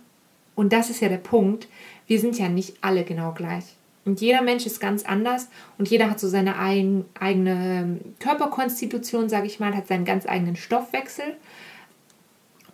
und 0.54 0.72
das 0.72 0.90
ist 0.90 1.00
ja 1.00 1.08
der 1.08 1.18
Punkt, 1.18 1.68
wir 2.06 2.20
sind 2.20 2.38
ja 2.38 2.48
nicht 2.48 2.76
alle 2.82 3.04
genau 3.04 3.32
gleich. 3.32 3.64
Und 4.04 4.20
jeder 4.20 4.42
Mensch 4.42 4.66
ist 4.66 4.80
ganz 4.80 5.04
anders 5.04 5.48
und 5.78 5.88
jeder 5.88 6.10
hat 6.10 6.20
so 6.20 6.28
seine 6.28 6.58
ein, 6.58 7.06
eigene 7.18 8.00
Körperkonstitution, 8.20 9.30
sage 9.30 9.46
ich 9.46 9.60
mal, 9.60 9.74
hat 9.74 9.86
seinen 9.86 10.04
ganz 10.04 10.26
eigenen 10.26 10.56
Stoffwechsel. 10.56 11.36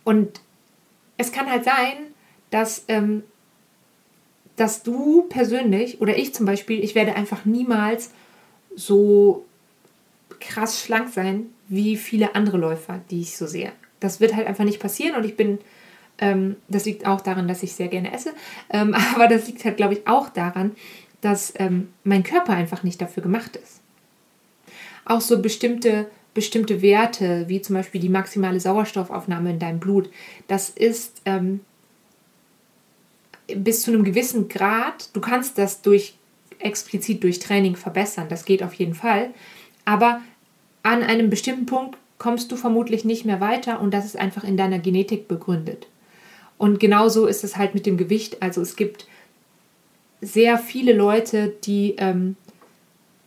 Und 0.03 0.41
es 1.17 1.31
kann 1.31 1.49
halt 1.49 1.63
sein, 1.63 1.97
dass, 2.49 2.83
ähm, 2.89 3.23
dass 4.55 4.83
du 4.83 5.23
persönlich 5.23 6.01
oder 6.01 6.17
ich 6.17 6.33
zum 6.33 6.45
Beispiel, 6.45 6.83
ich 6.83 6.95
werde 6.95 7.15
einfach 7.15 7.45
niemals 7.45 8.11
so 8.75 9.45
krass 10.39 10.81
schlank 10.81 11.09
sein 11.13 11.47
wie 11.67 11.95
viele 11.95 12.35
andere 12.35 12.57
Läufer, 12.57 12.99
die 13.09 13.21
ich 13.21 13.37
so 13.37 13.47
sehe. 13.47 13.71
Das 13.99 14.19
wird 14.19 14.35
halt 14.35 14.47
einfach 14.47 14.65
nicht 14.65 14.79
passieren 14.79 15.15
und 15.15 15.23
ich 15.23 15.37
bin 15.37 15.59
ähm, 16.21 16.55
das 16.69 16.85
liegt 16.85 17.05
auch 17.05 17.19
daran, 17.19 17.47
dass 17.47 17.63
ich 17.63 17.73
sehr 17.73 17.89
gerne 17.89 18.13
esse. 18.13 18.33
Ähm, 18.69 18.93
aber 19.15 19.27
das 19.27 19.47
liegt 19.47 19.65
halt, 19.65 19.75
glaube 19.77 19.95
ich, 19.95 20.07
auch 20.07 20.29
daran, 20.29 20.71
dass 21.19 21.53
ähm, 21.57 21.89
mein 22.03 22.23
Körper 22.23 22.53
einfach 22.53 22.83
nicht 22.83 23.01
dafür 23.01 23.23
gemacht 23.23 23.57
ist. 23.57 23.81
Auch 25.03 25.21
so 25.21 25.41
bestimmte, 25.41 26.07
bestimmte 26.33 26.81
Werte, 26.81 27.45
wie 27.47 27.61
zum 27.61 27.75
Beispiel 27.75 27.99
die 27.99 28.09
maximale 28.09 28.59
Sauerstoffaufnahme 28.59 29.49
in 29.49 29.59
deinem 29.59 29.79
Blut, 29.79 30.09
das 30.47 30.69
ist 30.69 31.21
ähm, 31.25 31.61
bis 33.55 33.81
zu 33.81 33.91
einem 33.91 34.03
gewissen 34.03 34.49
Grad, 34.49 35.09
du 35.13 35.21
kannst 35.21 35.57
das 35.57 35.81
durch 35.81 36.15
explizit 36.59 37.23
durch 37.23 37.39
Training 37.39 37.75
verbessern, 37.75 38.27
das 38.29 38.45
geht 38.45 38.63
auf 38.63 38.73
jeden 38.73 38.93
Fall, 38.93 39.31
aber 39.85 40.21
an 40.83 41.03
einem 41.03 41.29
bestimmten 41.29 41.65
Punkt 41.65 41.97
kommst 42.17 42.51
du 42.51 42.55
vermutlich 42.55 43.03
nicht 43.03 43.25
mehr 43.25 43.41
weiter 43.41 43.81
und 43.81 43.93
das 43.93 44.05
ist 44.05 44.17
einfach 44.17 44.43
in 44.43 44.57
deiner 44.57 44.79
Genetik 44.79 45.27
begründet. 45.27 45.87
Und 46.57 46.79
genauso 46.79 47.25
ist 47.25 47.43
es 47.43 47.57
halt 47.57 47.73
mit 47.73 47.87
dem 47.87 47.97
Gewicht. 47.97 48.43
Also 48.43 48.61
es 48.61 48.75
gibt 48.75 49.07
sehr 50.21 50.59
viele 50.59 50.93
Leute, 50.93 51.51
die, 51.63 51.95
ähm, 51.97 52.35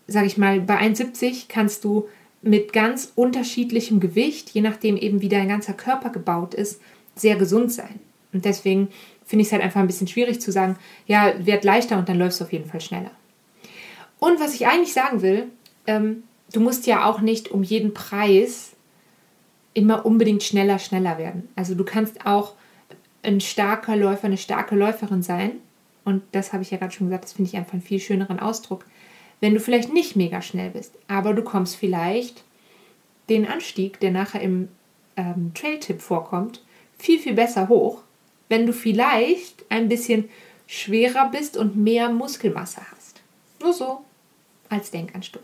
sag 0.07 0.27
ich 0.27 0.39
mal, 0.39 0.61
bei 0.61 0.79
1,70 0.79 1.47
kannst 1.49 1.83
du 1.83 2.09
mit 2.43 2.73
ganz 2.73 3.11
unterschiedlichem 3.17 3.99
Gewicht, 3.99 4.51
je 4.51 4.61
nachdem 4.61 4.97
eben 4.97 5.21
wie 5.21 5.29
dein 5.29 5.49
ganzer 5.49 5.73
Körper 5.73 6.11
gebaut 6.11 6.55
ist, 6.55 6.81
sehr 7.17 7.35
gesund 7.35 7.73
sein. 7.73 7.99
Und 8.33 8.45
deswegen 8.45 8.89
finde 9.25 9.43
ich 9.43 9.49
es 9.49 9.53
halt 9.53 9.63
einfach 9.63 9.81
ein 9.81 9.87
bisschen 9.87 10.09
schwierig 10.09 10.41
zu 10.41 10.53
sagen, 10.53 10.77
ja, 11.07 11.33
werd 11.39 11.65
leichter 11.65 11.99
und 11.99 12.09
dann 12.09 12.19
läufst 12.19 12.41
du 12.41 12.45
auf 12.45 12.53
jeden 12.53 12.69
Fall 12.69 12.81
schneller. 12.81 13.11
Und 14.19 14.41
was 14.41 14.55
ich 14.55 14.67
eigentlich 14.67 14.93
sagen 14.93 15.23
will, 15.23 15.49
ähm, 15.87 16.25
du 16.53 16.61
musst 16.61 16.87
ja 16.87 17.07
auch 17.07 17.21
nicht 17.21 17.51
um 17.51 17.63
jeden 17.63 17.95
Preis 17.95 18.73
immer 19.75 20.07
unbedingt 20.07 20.43
schneller, 20.43 20.79
schneller 20.79 21.19
werden. 21.19 21.49
Also 21.57 21.75
du 21.75 21.85
kannst 21.85 22.27
auch 22.27 22.55
ein 23.23 23.41
starker 23.41 23.97
Läufer, 23.97 24.27
eine 24.27 24.39
starke 24.39 24.77
Läuferin 24.77 25.23
sein. 25.23 25.53
Und 26.05 26.23
das 26.33 26.53
habe 26.53 26.63
ich 26.63 26.71
ja 26.71 26.79
gerade 26.79 26.93
schon 26.93 27.09
gesagt, 27.09 27.25
das 27.25 27.33
finde 27.33 27.49
ich 27.49 27.57
einfach 27.57 27.73
einen 27.73 27.83
viel 27.83 28.01
schöneren 28.01 28.39
Ausdruck. 28.39 28.85
wenn 29.41 29.53
du 29.53 29.61
vielleicht 29.61 29.93
nicht 29.93 30.17
mega 30.17 30.41
schnell 30.41 30.71
bist, 30.71 30.95
aber 31.07 31.35
du 31.35 31.43
kommst 31.43 31.77
vielleicht 31.77 32.45
den 33.29 33.47
Anstieg, 33.47 34.01
der 34.01 34.11
nachher 34.11 34.41
im 34.41 34.69
ähm, 35.17 35.53
Trail-Tipp 35.55 36.01
vorkommt, 36.01 36.63
viel, 36.97 37.19
viel 37.19 37.35
besser 37.35 37.69
hoch, 37.69 38.03
wenn 38.55 38.67
du 38.67 38.73
vielleicht 38.73 39.65
ein 39.69 39.89
bisschen 39.89 40.29
schwerer 40.69 41.29
bist 41.29 41.57
und 41.57 41.75
mehr 41.75 42.09
Muskelmasse 42.09 42.83
hast. 42.93 43.21
Nur 43.61 43.73
so 43.73 44.05
als 44.69 44.93
Denkanstoß. 44.93 45.43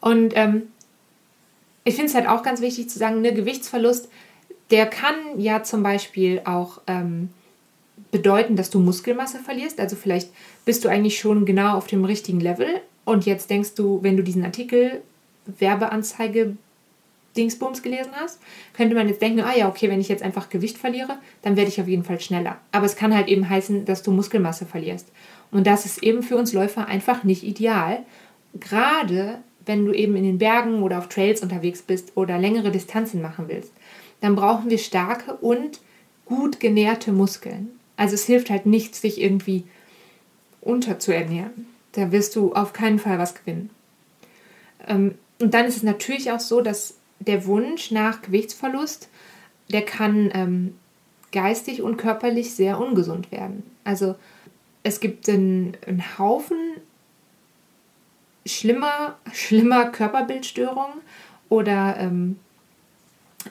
Und 0.00 0.34
ähm, 0.36 0.68
ich 1.82 1.96
finde 1.96 2.10
es 2.10 2.14
halt 2.14 2.28
auch 2.28 2.44
ganz 2.44 2.60
wichtig 2.60 2.88
zu 2.88 3.00
sagen, 3.00 3.22
ne, 3.22 3.34
Gewichtsverlust, 3.34 4.08
der 4.70 4.86
kann 4.86 5.16
ja 5.36 5.64
zum 5.64 5.82
Beispiel 5.82 6.42
auch 6.44 6.80
ähm, 6.86 7.30
bedeuten, 8.12 8.54
dass 8.54 8.70
du 8.70 8.78
Muskelmasse 8.78 9.40
verlierst. 9.40 9.80
Also 9.80 9.96
vielleicht 9.96 10.30
bist 10.64 10.84
du 10.84 10.88
eigentlich 10.88 11.18
schon 11.18 11.44
genau 11.44 11.76
auf 11.76 11.88
dem 11.88 12.04
richtigen 12.04 12.38
Level 12.38 12.68
und 13.04 13.26
jetzt 13.26 13.50
denkst 13.50 13.74
du, 13.74 14.00
wenn 14.04 14.16
du 14.16 14.22
diesen 14.22 14.44
Artikel 14.44 15.02
Werbeanzeige 15.58 16.56
Dingsbums 17.36 17.82
gelesen 17.82 18.12
hast, 18.14 18.40
könnte 18.74 18.94
man 18.94 19.08
jetzt 19.08 19.22
denken, 19.22 19.40
ah 19.40 19.56
ja, 19.56 19.68
okay, 19.68 19.88
wenn 19.88 20.00
ich 20.00 20.08
jetzt 20.08 20.22
einfach 20.22 20.48
Gewicht 20.48 20.78
verliere, 20.78 21.18
dann 21.42 21.56
werde 21.56 21.70
ich 21.70 21.80
auf 21.80 21.88
jeden 21.88 22.04
Fall 22.04 22.20
schneller. 22.20 22.58
Aber 22.72 22.86
es 22.86 22.96
kann 22.96 23.14
halt 23.14 23.28
eben 23.28 23.48
heißen, 23.48 23.84
dass 23.84 24.02
du 24.02 24.10
Muskelmasse 24.10 24.66
verlierst. 24.66 25.08
Und 25.50 25.66
das 25.66 25.86
ist 25.86 26.02
eben 26.02 26.22
für 26.22 26.36
uns 26.36 26.52
Läufer 26.52 26.86
einfach 26.86 27.24
nicht 27.24 27.44
ideal. 27.44 28.04
Gerade 28.58 29.38
wenn 29.66 29.84
du 29.84 29.92
eben 29.92 30.16
in 30.16 30.24
den 30.24 30.38
Bergen 30.38 30.82
oder 30.82 30.98
auf 30.98 31.08
Trails 31.08 31.42
unterwegs 31.42 31.82
bist 31.82 32.16
oder 32.16 32.38
längere 32.38 32.70
Distanzen 32.70 33.22
machen 33.22 33.46
willst, 33.48 33.72
dann 34.20 34.34
brauchen 34.34 34.70
wir 34.70 34.78
starke 34.78 35.34
und 35.34 35.80
gut 36.24 36.60
genährte 36.60 37.12
Muskeln. 37.12 37.68
Also 37.96 38.14
es 38.14 38.24
hilft 38.24 38.50
halt 38.50 38.66
nichts, 38.66 39.00
sich 39.00 39.20
irgendwie 39.20 39.64
unterzuernähren. 40.60 41.66
Da 41.92 42.12
wirst 42.12 42.36
du 42.36 42.52
auf 42.54 42.72
keinen 42.72 42.98
Fall 42.98 43.18
was 43.18 43.34
gewinnen. 43.34 43.70
Ähm, 44.86 45.14
und 45.40 45.54
dann 45.54 45.66
ist 45.66 45.76
es 45.76 45.82
natürlich 45.82 46.30
auch 46.30 46.40
so, 46.40 46.60
dass 46.60 46.96
der 47.20 47.46
Wunsch 47.46 47.90
nach 47.90 48.22
Gewichtsverlust, 48.22 49.08
der 49.70 49.82
kann 49.82 50.30
ähm, 50.34 50.74
geistig 51.32 51.82
und 51.82 51.96
körperlich 51.96 52.54
sehr 52.54 52.80
ungesund 52.80 53.30
werden. 53.30 53.62
Also 53.84 54.16
es 54.82 55.00
gibt 55.00 55.28
einen, 55.28 55.76
einen 55.86 56.18
Haufen 56.18 56.58
schlimmer, 58.46 59.18
schlimmer 59.32 59.86
Körperbildstörungen 59.86 60.98
oder 61.48 61.96
ähm, 61.98 62.38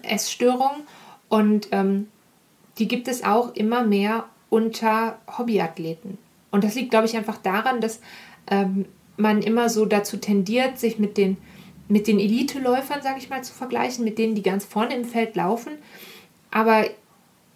Essstörungen 0.02 0.82
und 1.30 1.70
ähm, 1.72 2.08
die 2.80 2.88
gibt 2.88 3.08
es 3.08 3.24
auch 3.24 3.56
immer 3.56 3.84
mehr 3.84 4.26
unter 4.50 5.20
Hobbyathleten. 5.38 6.18
Und 6.52 6.64
das 6.64 6.76
liegt, 6.76 6.90
glaube 6.90 7.06
ich, 7.06 7.16
einfach 7.16 7.38
daran, 7.38 7.82
dass 7.82 8.02
ähm, 8.50 8.86
man 9.18 9.42
immer 9.42 9.70
so 9.70 9.86
dazu 9.86 10.18
tendiert, 10.18 10.80
sich 10.80 10.98
mit 10.98 11.18
den, 11.18 11.38
mit 11.90 12.08
den 12.08 12.20
Elite-Läufern, 12.20 13.02
sage 13.02 13.20
ich 13.20 13.30
mal, 13.30 13.44
zu 13.44 13.54
vergleichen, 13.54 14.06
mit 14.06 14.18
denen, 14.18 14.36
die 14.36 14.44
ganz 14.44 14.64
vorne 14.64 14.96
im 14.96 15.04
Feld 15.04 15.36
laufen. 15.36 15.74
Aber 16.52 16.86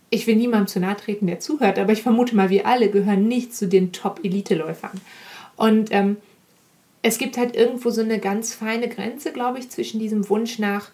ich 0.10 0.28
will 0.28 0.36
niemandem 0.36 0.68
zu 0.68 0.80
nahe 0.80 0.98
treten, 0.98 1.28
der 1.28 1.40
zuhört, 1.40 1.80
aber 1.80 1.94
ich 1.94 2.04
vermute 2.04 2.36
mal, 2.36 2.50
wir 2.50 2.68
alle 2.68 2.90
gehören 2.90 3.28
nicht 3.28 3.56
zu 3.56 3.68
den 3.68 3.92
Top-Elite-Läufern. 3.94 5.00
Und 5.56 5.90
ähm, 5.92 6.18
es 7.02 7.18
gibt 7.18 7.38
halt 7.38 7.56
irgendwo 7.56 7.90
so 7.92 8.02
eine 8.02 8.20
ganz 8.20 8.54
feine 8.54 8.90
Grenze, 8.90 9.32
glaube 9.32 9.60
ich, 9.60 9.70
zwischen 9.70 10.00
diesem 10.00 10.28
Wunsch 10.30 10.60
nach 10.60 10.90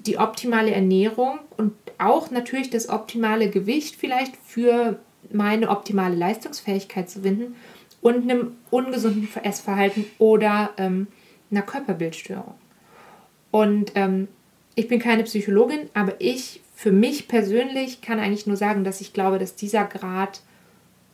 die 0.00 0.18
optimale 0.18 0.70
Ernährung 0.70 1.38
und 1.56 1.72
auch 1.98 2.30
natürlich 2.30 2.70
das 2.70 2.88
optimale 2.88 3.50
Gewicht 3.50 3.96
vielleicht 3.96 4.36
für 4.44 4.98
meine 5.32 5.70
optimale 5.70 6.14
Leistungsfähigkeit 6.14 7.10
zu 7.10 7.22
finden 7.22 7.56
und 8.00 8.22
einem 8.22 8.56
ungesunden 8.70 9.28
Essverhalten 9.42 10.04
oder 10.18 10.70
ähm, 10.76 11.08
einer 11.50 11.62
Körperbildstörung. 11.62 12.54
Und 13.56 13.92
ähm, 13.94 14.28
ich 14.74 14.86
bin 14.86 15.00
keine 15.00 15.24
Psychologin, 15.24 15.88
aber 15.94 16.12
ich 16.18 16.60
für 16.74 16.92
mich 16.92 17.26
persönlich 17.26 18.02
kann 18.02 18.18
eigentlich 18.18 18.46
nur 18.46 18.58
sagen, 18.58 18.84
dass 18.84 19.00
ich 19.00 19.14
glaube, 19.14 19.38
dass 19.38 19.54
dieser 19.54 19.84
Grad 19.84 20.42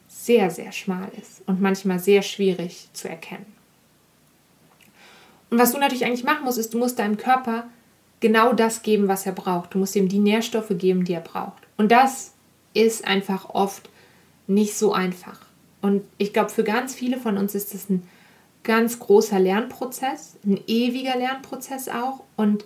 sehr, 0.08 0.50
sehr 0.50 0.72
schmal 0.72 1.08
ist 1.20 1.42
und 1.46 1.60
manchmal 1.60 2.00
sehr 2.00 2.22
schwierig 2.22 2.88
zu 2.94 3.08
erkennen. 3.08 3.46
Und 5.50 5.58
was 5.60 5.70
du 5.70 5.78
natürlich 5.78 6.04
eigentlich 6.04 6.24
machen 6.24 6.42
musst, 6.42 6.58
ist, 6.58 6.74
du 6.74 6.78
musst 6.78 6.98
deinem 6.98 7.16
Körper 7.16 7.68
genau 8.18 8.52
das 8.52 8.82
geben, 8.82 9.06
was 9.06 9.24
er 9.24 9.32
braucht. 9.32 9.74
Du 9.74 9.78
musst 9.78 9.94
ihm 9.94 10.08
die 10.08 10.18
Nährstoffe 10.18 10.72
geben, 10.76 11.04
die 11.04 11.12
er 11.12 11.20
braucht. 11.20 11.62
Und 11.76 11.92
das 11.92 12.32
ist 12.74 13.06
einfach 13.06 13.50
oft 13.50 13.88
nicht 14.48 14.74
so 14.76 14.92
einfach. 14.92 15.38
Und 15.80 16.02
ich 16.18 16.32
glaube, 16.32 16.50
für 16.50 16.64
ganz 16.64 16.92
viele 16.92 17.18
von 17.18 17.38
uns 17.38 17.54
ist 17.54 17.72
das 17.72 17.88
ein 17.88 18.02
ganz 18.64 18.98
großer 18.98 19.40
Lernprozess, 19.40 20.36
ein 20.44 20.60
ewiger 20.66 21.16
Lernprozess 21.16 21.88
auch. 21.88 22.22
Und 22.36 22.64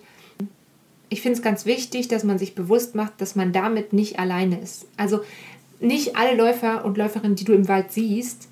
ich 1.08 1.22
finde 1.22 1.36
es 1.38 1.42
ganz 1.42 1.66
wichtig, 1.66 2.08
dass 2.08 2.24
man 2.24 2.38
sich 2.38 2.54
bewusst 2.54 2.94
macht, 2.94 3.20
dass 3.20 3.36
man 3.36 3.52
damit 3.52 3.92
nicht 3.92 4.18
alleine 4.18 4.58
ist. 4.60 4.86
Also 4.96 5.20
nicht 5.80 6.16
alle 6.16 6.36
Läufer 6.36 6.84
und 6.84 6.98
Läuferinnen, 6.98 7.36
die 7.36 7.44
du 7.44 7.52
im 7.52 7.68
Wald 7.68 7.92
siehst, 7.92 8.48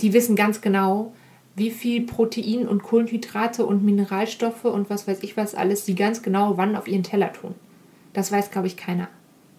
die 0.00 0.12
wissen 0.12 0.36
ganz 0.36 0.60
genau, 0.60 1.12
wie 1.54 1.70
viel 1.70 2.02
Protein 2.02 2.68
und 2.68 2.82
Kohlenhydrate 2.82 3.64
und 3.64 3.82
Mineralstoffe 3.82 4.64
und 4.64 4.90
was 4.90 5.08
weiß 5.08 5.22
ich 5.22 5.36
was 5.38 5.54
alles 5.54 5.86
sie 5.86 5.94
ganz 5.94 6.22
genau 6.22 6.58
wann 6.58 6.76
auf 6.76 6.86
ihren 6.86 7.02
Teller 7.02 7.32
tun. 7.32 7.54
Das 8.12 8.30
weiß, 8.30 8.50
glaube 8.50 8.66
ich, 8.66 8.76
keiner. 8.76 9.08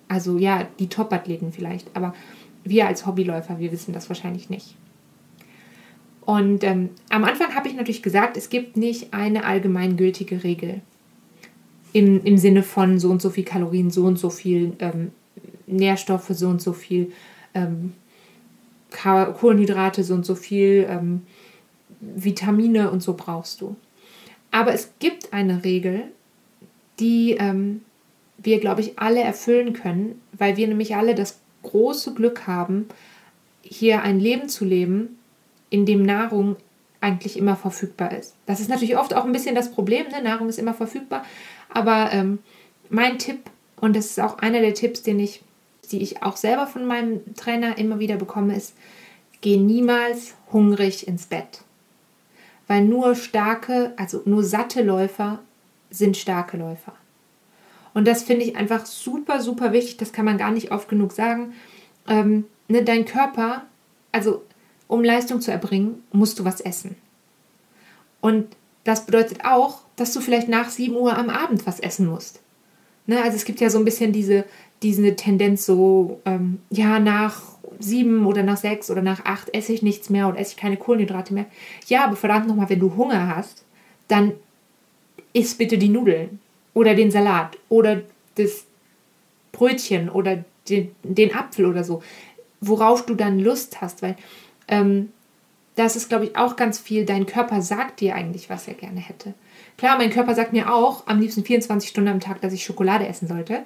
Also 0.07 0.37
ja, 0.37 0.67
die 0.79 0.89
Top-Athleten 0.89 1.51
vielleicht, 1.51 1.89
aber 1.95 2.13
wir 2.63 2.87
als 2.87 3.05
Hobbyläufer, 3.05 3.59
wir 3.59 3.71
wissen 3.71 3.93
das 3.93 4.09
wahrscheinlich 4.09 4.49
nicht. 4.49 4.75
Und 6.27 6.65
ähm, 6.65 6.89
am 7.09 7.23
Anfang 7.23 7.55
habe 7.55 7.69
ich 7.69 7.75
natürlich 7.75 8.03
gesagt, 8.03 8.35
es 8.35 8.49
gibt 8.49 8.75
nicht 8.75 9.13
eine 9.13 9.45
allgemeingültige 9.45 10.43
Regel. 10.43 10.81
Im, 11.93 12.21
Im 12.25 12.37
Sinne 12.37 12.63
von 12.63 12.99
so 12.99 13.09
und 13.09 13.21
so 13.21 13.29
viel 13.29 13.45
Kalorien, 13.45 13.91
so 13.91 14.03
und 14.03 14.19
so 14.19 14.29
viel 14.29 14.73
ähm, 14.79 15.11
Nährstoffe, 15.67 16.27
so 16.31 16.49
und 16.49 16.61
so 16.61 16.73
viel 16.73 17.13
ähm, 17.53 17.93
Kohlenhydrate, 18.91 20.03
so 20.03 20.15
und 20.15 20.25
so 20.25 20.35
viel 20.35 20.85
ähm, 20.89 21.21
Vitamine 22.01 22.91
und 22.91 23.01
so 23.01 23.13
brauchst 23.13 23.61
du. 23.61 23.77
Aber 24.51 24.73
es 24.73 24.91
gibt 24.99 25.31
eine 25.31 25.63
Regel, 25.63 26.03
die 26.99 27.37
ähm, 27.39 27.83
wir, 28.37 28.59
glaube 28.59 28.81
ich, 28.81 28.99
alle 28.99 29.21
erfüllen 29.21 29.71
können, 29.71 30.21
weil 30.33 30.57
wir 30.57 30.67
nämlich 30.67 30.97
alle 30.97 31.15
das 31.15 31.39
große 31.63 32.13
Glück 32.15 32.47
haben, 32.47 32.89
hier 33.61 34.01
ein 34.01 34.19
Leben 34.19 34.49
zu 34.49 34.65
leben, 34.65 35.16
in 35.69 35.85
dem 35.85 36.03
Nahrung 36.03 36.55
eigentlich 37.01 37.37
immer 37.37 37.55
verfügbar 37.55 38.11
ist. 38.11 38.35
Das 38.45 38.59
ist 38.59 38.69
natürlich 38.69 38.97
oft 38.97 39.13
auch 39.13 39.25
ein 39.25 39.31
bisschen 39.31 39.55
das 39.55 39.71
Problem, 39.71 40.07
ne? 40.09 40.21
Nahrung 40.21 40.49
ist 40.49 40.59
immer 40.59 40.73
verfügbar. 40.73 41.23
Aber 41.69 42.11
ähm, 42.11 42.39
mein 42.89 43.19
Tipp, 43.19 43.39
und 43.79 43.95
das 43.95 44.07
ist 44.07 44.19
auch 44.19 44.39
einer 44.39 44.61
der 44.61 44.73
Tipps, 44.73 45.03
den 45.03 45.19
ich, 45.19 45.43
die 45.91 46.01
ich 46.01 46.23
auch 46.23 46.37
selber 46.37 46.67
von 46.67 46.85
meinem 46.85 47.21
Trainer 47.35 47.77
immer 47.77 47.99
wieder 47.99 48.15
bekomme, 48.17 48.55
ist, 48.55 48.73
geh 49.41 49.57
niemals 49.57 50.33
hungrig 50.51 51.07
ins 51.07 51.27
Bett. 51.27 51.61
Weil 52.67 52.83
nur 52.83 53.15
starke, 53.15 53.93
also 53.97 54.21
nur 54.25 54.43
satte 54.43 54.81
Läufer 54.81 55.39
sind 55.89 56.17
starke 56.17 56.57
Läufer. 56.57 56.93
Und 57.93 58.07
das 58.07 58.23
finde 58.23 58.45
ich 58.45 58.55
einfach 58.55 58.85
super, 58.85 59.41
super 59.41 59.71
wichtig. 59.71 59.97
Das 59.97 60.11
kann 60.11 60.25
man 60.25 60.37
gar 60.37 60.51
nicht 60.51 60.71
oft 60.71 60.89
genug 60.89 61.13
sagen. 61.13 61.53
Ähm, 62.07 62.45
ne, 62.67 62.83
dein 62.83 63.05
Körper, 63.05 63.63
also 64.11 64.43
um 64.87 65.03
Leistung 65.03 65.41
zu 65.41 65.51
erbringen, 65.51 66.03
musst 66.11 66.39
du 66.39 66.45
was 66.45 66.61
essen. 66.61 66.95
Und 68.21 68.47
das 68.83 69.05
bedeutet 69.05 69.45
auch, 69.45 69.81
dass 69.95 70.13
du 70.13 70.21
vielleicht 70.21 70.47
nach 70.47 70.69
7 70.69 70.95
Uhr 70.95 71.17
am 71.17 71.29
Abend 71.29 71.67
was 71.67 71.79
essen 71.79 72.07
musst. 72.07 72.39
Ne, 73.05 73.21
also 73.21 73.37
es 73.37 73.45
gibt 73.45 73.61
ja 73.61 73.69
so 73.69 73.77
ein 73.77 73.85
bisschen 73.85 74.11
diese, 74.11 74.43
diese 74.83 75.15
Tendenz 75.15 75.65
so, 75.65 76.19
ähm, 76.25 76.59
ja, 76.69 76.99
nach 76.99 77.41
sieben 77.79 78.25
oder 78.25 78.43
nach 78.43 78.57
sechs 78.57 78.89
oder 78.89 79.01
nach 79.01 79.23
acht 79.25 79.53
esse 79.53 79.71
ich 79.71 79.81
nichts 79.81 80.09
mehr 80.09 80.27
oder 80.27 80.39
esse 80.39 80.51
ich 80.51 80.57
keine 80.57 80.77
Kohlenhydrate 80.77 81.33
mehr. 81.33 81.45
Ja, 81.87 82.05
aber 82.05 82.15
verdammt 82.15 82.47
nochmal, 82.47 82.69
wenn 82.69 82.79
du 82.79 82.95
Hunger 82.95 83.35
hast, 83.35 83.63
dann 84.07 84.33
isst 85.33 85.57
bitte 85.57 85.77
die 85.77 85.89
Nudeln 85.89 86.39
oder 86.73 86.95
den 86.95 87.11
Salat 87.11 87.57
oder 87.69 88.01
das 88.35 88.65
Brötchen 89.51 90.09
oder 90.09 90.43
den, 90.69 90.91
den 91.03 91.33
Apfel 91.33 91.65
oder 91.65 91.83
so, 91.83 92.03
worauf 92.61 93.05
du 93.05 93.15
dann 93.15 93.39
Lust 93.39 93.81
hast, 93.81 94.01
weil 94.01 94.15
ähm, 94.67 95.11
das 95.75 95.95
ist, 95.95 96.09
glaube 96.09 96.25
ich, 96.25 96.35
auch 96.35 96.55
ganz 96.55 96.79
viel, 96.79 97.05
dein 97.05 97.27
Körper 97.27 97.61
sagt 97.61 97.99
dir 97.99 98.15
eigentlich, 98.15 98.49
was 98.49 98.67
er 98.67 98.73
gerne 98.73 98.99
hätte. 98.99 99.35
Klar, 99.77 99.97
mein 99.97 100.09
Körper 100.09 100.33
sagt 100.33 100.51
mir 100.51 100.73
auch 100.73 101.05
am 101.05 101.19
liebsten 101.19 101.45
24 101.45 101.89
Stunden 101.89 102.09
am 102.09 102.19
Tag, 102.19 102.41
dass 102.41 102.51
ich 102.51 102.63
Schokolade 102.63 103.07
essen 103.07 103.27
sollte. 103.27 103.63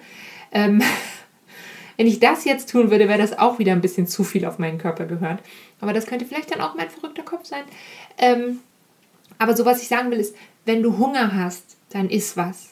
Ähm, 0.51 0.84
wenn 1.98 2.08
ich 2.08 2.20
das 2.20 2.43
jetzt 2.43 2.70
tun 2.70 2.91
würde, 2.91 3.08
wäre 3.08 3.17
das 3.17 3.39
auch 3.39 3.60
wieder 3.60 3.72
ein 3.72 3.81
bisschen 3.81 4.08
zu 4.08 4.25
viel 4.25 4.46
auf 4.46 4.60
meinen 4.60 4.77
Körper 4.77 5.05
gehört. 5.05 5.41
Aber 5.79 5.93
das 5.93 6.05
könnte 6.05 6.25
vielleicht 6.25 6.53
dann 6.53 6.60
auch 6.60 6.75
mein 6.75 6.89
verrückter 6.89 7.24
Kopf 7.24 7.46
sein. 7.46 7.63
Ähm, 8.17 8.60
aber 9.38 9.55
so, 9.55 9.65
was 9.65 9.81
ich 9.81 9.88
sagen 9.88 10.12
will, 10.12 10.20
ist, 10.20 10.36
wenn 10.65 10.84
du 10.84 10.98
Hunger 10.98 11.34
hast, 11.34 11.77
dann 11.91 12.10
isst 12.10 12.36
was. 12.36 12.72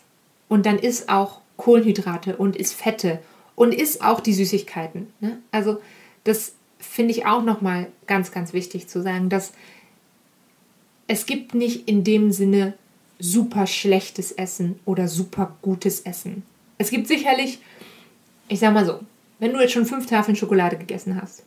Und 0.49 0.65
dann 0.65 0.79
isst 0.79 1.07
auch 1.07 1.39
Kohlenhydrate 1.55 2.35
und 2.35 2.57
isst 2.57 2.73
Fette 2.73 3.19
und 3.55 3.73
isst 3.73 4.03
auch 4.03 4.19
die 4.19 4.33
Süßigkeiten. 4.33 5.13
Ne? 5.21 5.39
Also 5.51 5.79
das 6.23 6.53
finde 6.79 7.11
ich 7.11 7.25
auch 7.25 7.43
nochmal 7.43 7.87
ganz, 8.07 8.31
ganz 8.31 8.53
wichtig 8.53 8.87
zu 8.87 9.01
sagen, 9.01 9.29
dass 9.29 9.53
es 11.07 11.25
gibt 11.25 11.53
nicht 11.53 11.87
in 11.87 12.03
dem 12.03 12.31
Sinne 12.31 12.73
super 13.19 13.67
schlechtes 13.67 14.31
Essen 14.31 14.79
oder 14.85 15.07
super 15.07 15.57
gutes 15.61 16.01
Essen. 16.01 16.43
Es 16.77 16.89
gibt 16.89 17.07
sicherlich, 17.07 17.59
ich 18.47 18.59
sag 18.59 18.73
mal 18.73 18.85
so, 18.85 18.99
wenn 19.39 19.53
du 19.53 19.59
jetzt 19.59 19.73
schon 19.73 19.85
fünf 19.85 20.05
Tafeln 20.05 20.35
Schokolade 20.35 20.77
gegessen 20.77 21.21
hast 21.21 21.43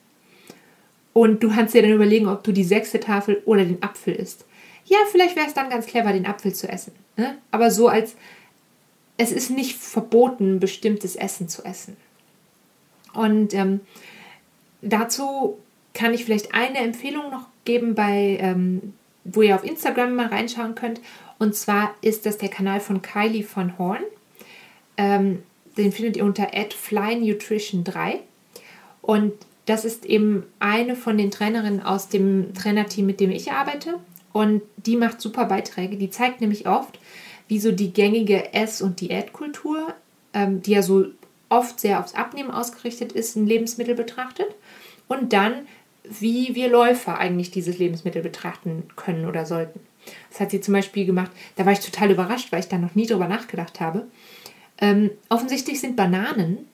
und 1.12 1.42
du 1.42 1.50
kannst 1.50 1.74
dir 1.74 1.82
dann 1.82 1.92
überlegen, 1.92 2.28
ob 2.28 2.44
du 2.44 2.52
die 2.52 2.64
sechste 2.64 3.00
Tafel 3.00 3.42
oder 3.46 3.64
den 3.64 3.82
Apfel 3.82 4.14
isst. 4.14 4.44
Ja, 4.84 4.98
vielleicht 5.10 5.36
wäre 5.36 5.46
es 5.46 5.54
dann 5.54 5.70
ganz 5.70 5.86
clever, 5.86 6.12
den 6.12 6.26
Apfel 6.26 6.54
zu 6.54 6.68
essen. 6.68 6.92
Ne? 7.16 7.38
Aber 7.50 7.70
so 7.70 7.88
als, 7.88 8.16
es 9.16 9.32
ist 9.32 9.50
nicht 9.50 9.78
verboten, 9.78 10.60
bestimmtes 10.60 11.16
Essen 11.16 11.48
zu 11.48 11.64
essen. 11.64 11.96
Und 13.14 13.54
ähm, 13.54 13.80
dazu 14.82 15.58
kann 15.94 16.14
ich 16.14 16.24
vielleicht 16.24 16.54
eine 16.54 16.78
Empfehlung 16.78 17.30
noch 17.30 17.46
geben, 17.64 17.94
bei, 17.94 18.38
ähm, 18.40 18.94
wo 19.24 19.42
ihr 19.42 19.54
auf 19.54 19.64
Instagram 19.64 20.14
mal 20.14 20.26
reinschauen 20.26 20.74
könnt. 20.74 21.00
Und 21.38 21.54
zwar 21.54 21.94
ist 22.02 22.26
das 22.26 22.38
der 22.38 22.48
Kanal 22.48 22.80
von 22.80 23.02
Kylie 23.02 23.44
von 23.44 23.78
Horn. 23.78 24.02
Ähm, 24.96 25.42
den 25.76 25.92
findet 25.92 26.16
ihr 26.16 26.24
unter 26.24 26.48
@flynutrition3 26.48 28.18
und 29.00 29.32
das 29.66 29.84
ist 29.84 30.04
eben 30.04 30.44
eine 30.58 30.96
von 30.96 31.16
den 31.16 31.30
Trainerinnen 31.30 31.82
aus 31.82 32.08
dem 32.08 32.52
Trainerteam, 32.54 33.06
mit 33.06 33.20
dem 33.20 33.30
ich 33.30 33.52
arbeite. 33.52 33.94
Und 34.32 34.62
die 34.76 34.96
macht 34.96 35.20
super 35.20 35.44
Beiträge. 35.44 35.96
Die 35.96 36.10
zeigt 36.10 36.40
nämlich 36.40 36.66
oft, 36.66 36.98
wie 37.48 37.60
so 37.60 37.70
die 37.70 37.92
gängige 37.92 38.54
Ess- 38.54 38.82
und 38.82 39.00
Diätkultur, 39.00 39.94
ähm, 40.32 40.62
die 40.62 40.72
ja 40.72 40.82
so 40.82 41.06
oft 41.48 41.78
sehr 41.78 42.00
aufs 42.00 42.14
Abnehmen 42.14 42.50
ausgerichtet 42.50 43.12
ist, 43.12 43.36
ein 43.36 43.46
Lebensmittel 43.46 43.94
betrachtet. 43.94 44.48
Und 45.12 45.34
dann, 45.34 45.66
wie 46.04 46.54
wir 46.54 46.70
Läufer 46.70 47.18
eigentlich 47.18 47.50
dieses 47.50 47.78
Lebensmittel 47.78 48.22
betrachten 48.22 48.84
können 48.96 49.26
oder 49.26 49.44
sollten. 49.44 49.80
Das 50.30 50.40
hat 50.40 50.50
sie 50.50 50.62
zum 50.62 50.72
Beispiel 50.72 51.04
gemacht. 51.04 51.30
Da 51.56 51.66
war 51.66 51.72
ich 51.72 51.80
total 51.80 52.10
überrascht, 52.10 52.50
weil 52.50 52.60
ich 52.60 52.68
da 52.68 52.78
noch 52.78 52.94
nie 52.94 53.06
drüber 53.06 53.28
nachgedacht 53.28 53.78
habe. 53.78 54.06
Ähm, 54.78 55.10
offensichtlich 55.28 55.80
sind 55.80 55.96
Bananen 55.96 56.66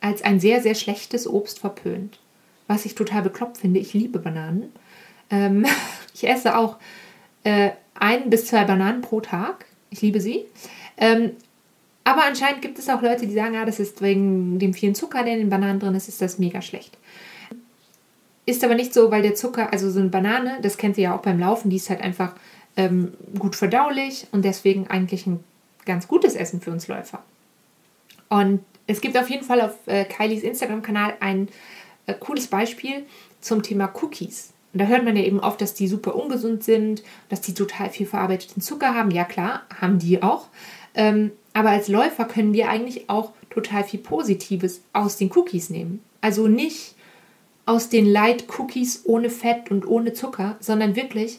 als 0.00 0.22
ein 0.22 0.38
sehr, 0.38 0.62
sehr 0.62 0.76
schlechtes 0.76 1.26
Obst 1.26 1.58
verpönt. 1.58 2.20
Was 2.68 2.84
ich 2.84 2.94
total 2.94 3.22
bekloppt 3.22 3.58
finde. 3.58 3.80
Ich 3.80 3.92
liebe 3.92 4.20
Bananen. 4.20 4.72
Ähm, 5.30 5.66
ich 6.14 6.28
esse 6.28 6.56
auch 6.56 6.76
äh, 7.42 7.70
ein 7.94 8.30
bis 8.30 8.46
zwei 8.46 8.64
Bananen 8.64 9.00
pro 9.00 9.20
Tag. 9.20 9.66
Ich 9.90 10.00
liebe 10.00 10.20
sie. 10.20 10.44
Ähm, 10.96 11.32
aber 12.04 12.22
anscheinend 12.22 12.62
gibt 12.62 12.78
es 12.78 12.88
auch 12.88 13.02
Leute, 13.02 13.26
die 13.26 13.34
sagen, 13.34 13.54
ja, 13.54 13.64
das 13.64 13.80
ist 13.80 14.00
wegen 14.00 14.60
dem 14.60 14.74
vielen 14.74 14.94
Zucker, 14.94 15.24
der 15.24 15.34
in 15.34 15.40
den 15.40 15.50
Bananen 15.50 15.80
drin 15.80 15.96
ist, 15.96 16.08
ist 16.08 16.22
das 16.22 16.38
mega 16.38 16.62
schlecht. 16.62 16.96
Ist 18.50 18.64
aber 18.64 18.74
nicht 18.74 18.92
so, 18.92 19.12
weil 19.12 19.22
der 19.22 19.36
Zucker, 19.36 19.72
also 19.72 19.88
so 19.92 20.00
eine 20.00 20.08
Banane, 20.08 20.58
das 20.60 20.76
kennt 20.76 20.98
ihr 20.98 21.04
ja 21.04 21.16
auch 21.16 21.22
beim 21.22 21.38
Laufen, 21.38 21.70
die 21.70 21.76
ist 21.76 21.88
halt 21.88 22.00
einfach 22.00 22.34
ähm, 22.76 23.12
gut 23.38 23.54
verdaulich 23.54 24.26
und 24.32 24.44
deswegen 24.44 24.88
eigentlich 24.88 25.24
ein 25.28 25.44
ganz 25.86 26.08
gutes 26.08 26.34
Essen 26.34 26.60
für 26.60 26.72
uns 26.72 26.88
Läufer. 26.88 27.22
Und 28.28 28.64
es 28.88 29.00
gibt 29.00 29.16
auf 29.16 29.30
jeden 29.30 29.44
Fall 29.44 29.60
auf 29.60 29.74
äh, 29.86 30.04
Kylies 30.04 30.42
Instagram-Kanal 30.42 31.14
ein 31.20 31.46
äh, 32.06 32.14
cooles 32.14 32.48
Beispiel 32.48 33.06
zum 33.40 33.62
Thema 33.62 33.88
Cookies. 34.02 34.52
Und 34.72 34.80
da 34.82 34.86
hört 34.86 35.04
man 35.04 35.16
ja 35.16 35.22
eben 35.22 35.38
oft, 35.38 35.60
dass 35.60 35.74
die 35.74 35.86
super 35.86 36.16
ungesund 36.16 36.64
sind, 36.64 37.04
dass 37.28 37.40
die 37.40 37.54
total 37.54 37.90
viel 37.90 38.06
verarbeiteten 38.06 38.60
Zucker 38.60 38.96
haben. 38.96 39.12
Ja 39.12 39.22
klar, 39.22 39.62
haben 39.80 40.00
die 40.00 40.24
auch. 40.24 40.48
Ähm, 40.96 41.30
aber 41.52 41.70
als 41.70 41.86
Läufer 41.86 42.24
können 42.24 42.52
wir 42.52 42.68
eigentlich 42.68 43.08
auch 43.10 43.30
total 43.48 43.84
viel 43.84 44.00
Positives 44.00 44.80
aus 44.92 45.18
den 45.18 45.30
Cookies 45.36 45.70
nehmen. 45.70 46.02
Also 46.20 46.48
nicht 46.48 46.96
aus 47.70 47.88
den 47.88 48.04
Light 48.04 48.46
Cookies 48.58 49.02
ohne 49.04 49.30
Fett 49.30 49.70
und 49.70 49.86
ohne 49.86 50.12
Zucker, 50.12 50.56
sondern 50.58 50.96
wirklich 50.96 51.38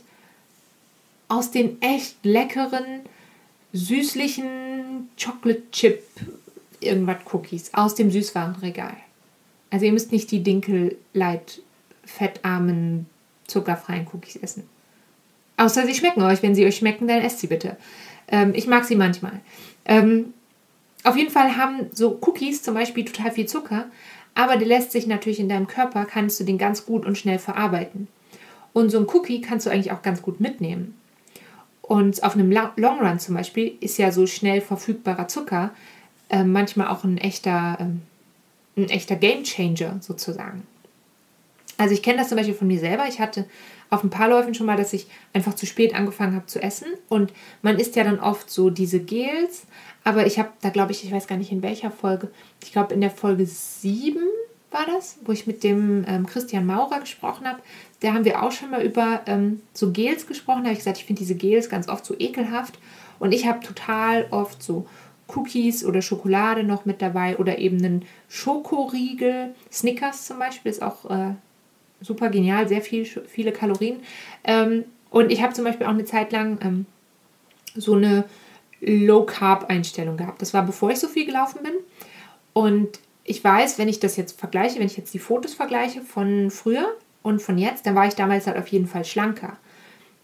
aus 1.28 1.52
den 1.52 1.82
echt 1.82 2.24
leckeren, 2.24 3.02
süßlichen 3.74 5.10
Chocolate 5.22 5.64
Chip 5.74 6.02
irgendwas 6.80 7.18
Cookies 7.34 7.74
aus 7.74 7.96
dem 7.96 8.12
Süßwarenregal. 8.12 8.96
Also 9.72 9.86
ihr 9.86 9.92
müsst 9.92 10.14
nicht 10.14 10.32
die 10.32 10.42
Dinkel 10.42 10.98
Light 11.14 11.62
fettarmen, 12.06 13.08
zuckerfreien 13.48 14.08
Cookies 14.14 14.38
essen. 14.38 14.64
Außer 15.58 15.86
sie 15.86 15.96
schmecken 15.96 16.22
euch. 16.22 16.42
Wenn 16.42 16.56
sie 16.56 16.66
euch 16.66 16.78
schmecken, 16.78 17.10
dann 17.10 17.22
esst 17.22 17.40
sie 17.40 17.48
bitte. 17.48 17.76
Ähm, 18.30 18.54
ich 18.56 18.68
mag 18.68 18.86
sie 18.86 18.96
manchmal. 18.96 19.42
Ähm, 19.84 20.34
auf 21.04 21.18
jeden 21.18 21.30
Fall 21.30 21.58
haben 21.58 21.90
so 21.92 22.18
Cookies 22.22 22.64
zum 22.64 22.74
Beispiel 22.74 23.04
total 23.04 23.32
viel 23.32 23.48
Zucker, 23.48 23.88
aber 24.34 24.58
der 24.58 24.68
lässt 24.68 24.92
sich 24.92 25.08
natürlich 25.08 25.40
in 25.40 25.50
deinem 25.50 25.68
Körper, 25.68 26.06
kannst 26.06 26.40
du 26.40 26.44
den 26.44 26.58
ganz 26.58 26.86
gut 26.86 27.06
und 27.06 27.18
schnell 27.18 27.40
verarbeiten. 27.40 28.08
Und 28.74 28.90
so 28.90 29.00
ein 29.00 29.08
Cookie 29.14 29.42
kannst 29.42 29.66
du 29.66 29.70
eigentlich 29.70 29.92
auch 29.92 30.02
ganz 30.02 30.22
gut 30.22 30.40
mitnehmen. 30.40 30.96
Und 31.82 32.24
auf 32.24 32.36
einem 32.36 32.52
Long 32.52 33.00
Run 33.00 33.20
zum 33.20 33.36
Beispiel 33.36 33.74
ist 33.82 33.98
ja 33.98 34.12
so 34.12 34.26
schnell 34.26 34.62
verfügbarer 34.62 35.28
Zucker 35.28 35.72
äh, 36.30 36.44
manchmal 36.44 36.88
auch 36.88 37.04
ein 37.04 37.18
echter, 37.18 37.78
äh, 37.80 38.80
ein 38.82 38.90
echter 38.90 39.18
Game 39.18 39.44
Changer 39.44 39.98
sozusagen. 40.00 40.64
Also 41.82 41.96
ich 41.96 42.04
kenne 42.04 42.20
das 42.20 42.30
zum 42.30 42.38
Beispiel 42.38 42.54
von 42.54 42.68
mir 42.68 42.78
selber. 42.78 43.08
Ich 43.08 43.20
hatte 43.20 43.46
auf 43.90 44.04
ein 44.04 44.12
paar 44.12 44.30
Läufen 44.30 44.54
schon 44.54 44.68
mal, 44.68 44.78
dass 44.78 44.94
ich 44.94 45.08
einfach 45.34 45.56
zu 45.56 45.66
spät 45.66 45.96
angefangen 45.96 46.36
habe 46.36 46.46
zu 46.46 46.62
essen. 46.62 46.86
Und 47.10 47.34
man 47.64 47.80
isst 47.80 47.96
ja 47.96 48.04
dann 48.04 48.20
oft 48.20 48.52
so 48.52 48.70
diese 48.70 49.00
Gels. 49.00 49.66
Aber 50.04 50.28
ich 50.28 50.38
habe 50.38 50.50
da, 50.62 50.70
glaube 50.70 50.92
ich, 50.92 51.04
ich 51.04 51.12
weiß 51.12 51.26
gar 51.26 51.38
nicht 51.38 51.52
in 51.52 51.64
welcher 51.64 51.90
Folge, 51.90 52.30
ich 52.64 52.72
glaube 52.72 52.94
in 52.94 53.02
der 53.02 53.10
Folge 53.10 53.48
7 53.48 54.20
war 54.70 54.86
das, 54.86 55.18
wo 55.26 55.32
ich 55.32 55.48
mit 55.48 55.64
dem 55.64 56.06
ähm, 56.08 56.28
Christian 56.28 56.68
Maurer 56.68 57.00
gesprochen 57.00 57.48
habe. 57.48 57.64
Da 58.02 58.14
haben 58.14 58.26
wir 58.26 58.44
auch 58.44 58.52
schon 58.52 58.70
mal 58.70 58.84
über 58.84 59.22
ähm, 59.26 59.64
so 59.74 59.92
Gels 59.92 60.28
gesprochen. 60.28 60.60
Da 60.60 60.66
habe 60.66 60.74
ich 60.74 60.80
gesagt, 60.80 61.00
ich 61.00 61.06
finde 61.06 61.22
diese 61.22 61.34
Gels 61.34 61.68
ganz 61.68 61.90
oft 61.90 62.06
so 62.06 62.14
ekelhaft. 62.20 62.78
Und 63.18 63.32
ich 63.32 63.48
habe 63.48 63.60
total 63.66 64.28
oft 64.30 64.62
so 64.62 64.86
Cookies 65.30 65.84
oder 65.84 66.04
Schokolade 66.04 66.64
noch 66.64 66.86
mit 66.86 67.02
dabei 67.02 67.38
oder 67.38 67.58
eben 67.58 67.78
einen 67.78 68.06
Schokoriegel. 68.30 69.56
Snickers 69.72 70.28
zum 70.28 70.38
Beispiel 70.38 70.70
ist 70.72 70.84
auch 70.84 71.10
äh, 71.10 71.34
super 72.02 72.30
genial, 72.30 72.68
sehr 72.68 72.82
viel, 72.82 73.06
viele 73.06 73.52
Kalorien. 73.52 74.02
Ähm, 74.44 74.86
und 75.10 75.32
ich 75.32 75.42
habe 75.42 75.54
zum 75.54 75.66
Beispiel 75.66 75.86
auch 75.86 75.92
eine 75.92 76.06
Zeit 76.06 76.32
lang 76.32 76.60
ähm, 76.64 76.86
so 77.76 77.96
eine 77.96 78.26
Low-Carb-Einstellung 78.82 80.18
gehabt. 80.18 80.42
Das 80.42 80.54
war 80.54 80.66
bevor 80.66 80.92
ich 80.92 81.00
so 81.00 81.08
viel 81.08 81.26
gelaufen 81.26 81.60
bin. 81.64 81.74
Und 82.54 83.00
ich 83.24 83.44
weiß, 83.44 83.78
wenn 83.78 83.88
ich 83.88 84.00
das 84.00 84.18
jetzt 84.18 84.40
vergleiche, 84.40 84.80
wenn 84.80 84.88
ich 84.88 84.98
jetzt 84.98 85.14
die 85.14 85.20
Fotos 85.20 85.54
vergleiche 85.54 86.02
von 86.02 86.50
früher 86.50 86.96
und 87.22 87.42
von 87.42 87.58
jetzt, 87.58 87.86
dann 87.86 87.96
war 87.96 88.08
ich 88.08 88.16
damals 88.16 88.48
halt 88.48 88.58
auf 88.58 88.68
jeden 88.68 88.88
Fall 88.88 89.06
schlanker. 89.06 89.58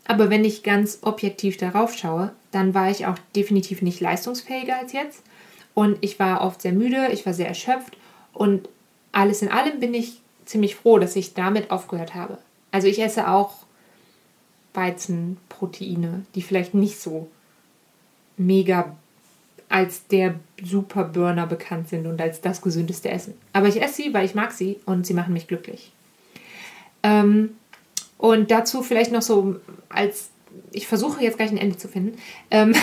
Aber 0.07 0.29
wenn 0.29 0.45
ich 0.45 0.63
ganz 0.63 0.99
objektiv 1.01 1.57
darauf 1.57 1.93
schaue, 1.93 2.31
dann 2.51 2.73
war 2.73 2.89
ich 2.89 3.05
auch 3.05 3.17
definitiv 3.35 3.81
nicht 3.81 3.99
leistungsfähiger 3.99 4.77
als 4.77 4.93
jetzt. 4.93 5.21
Und 5.73 5.97
ich 6.01 6.17
war 6.17 6.41
oft 6.41 6.61
sehr 6.61 6.73
müde, 6.73 7.09
ich 7.11 7.25
war 7.25 7.33
sehr 7.33 7.47
erschöpft. 7.47 7.97
Und 8.33 8.69
alles 9.11 9.41
in 9.41 9.49
allem 9.49 9.79
bin 9.79 9.93
ich 9.93 10.21
ziemlich 10.47 10.75
froh, 10.75 10.97
dass 10.97 11.15
ich 11.15 11.33
damit 11.33 11.71
aufgehört 11.71 12.15
habe. 12.15 12.37
Also 12.71 12.87
ich 12.87 12.99
esse 13.01 13.29
auch 13.29 13.53
Weizenproteine, 14.73 16.25
die 16.35 16.41
vielleicht 16.41 16.73
nicht 16.73 16.99
so 16.99 17.29
mega 18.37 18.95
als 19.69 20.07
der 20.07 20.35
Superburner 20.63 21.45
bekannt 21.45 21.89
sind 21.89 22.07
und 22.07 22.21
als 22.21 22.41
das 22.41 22.61
gesündeste 22.61 23.09
Essen. 23.09 23.33
Aber 23.53 23.67
ich 23.67 23.81
esse 23.81 24.03
sie, 24.03 24.13
weil 24.13 24.25
ich 24.25 24.35
mag 24.35 24.51
sie 24.51 24.79
und 24.85 25.05
sie 25.05 25.13
machen 25.13 25.33
mich 25.33 25.47
glücklich. 25.47 25.91
Ähm, 27.03 27.57
und 28.17 28.49
dazu 28.49 28.81
vielleicht 28.81 29.11
noch 29.11 29.21
so 29.21 29.57
als, 29.89 30.29
ich 30.71 30.87
versuche 30.87 31.21
jetzt 31.21 31.37
gleich 31.37 31.51
ein 31.51 31.57
Ende 31.57 31.77
zu 31.77 31.87
finden, 31.87 32.17
ähm, 32.49 32.73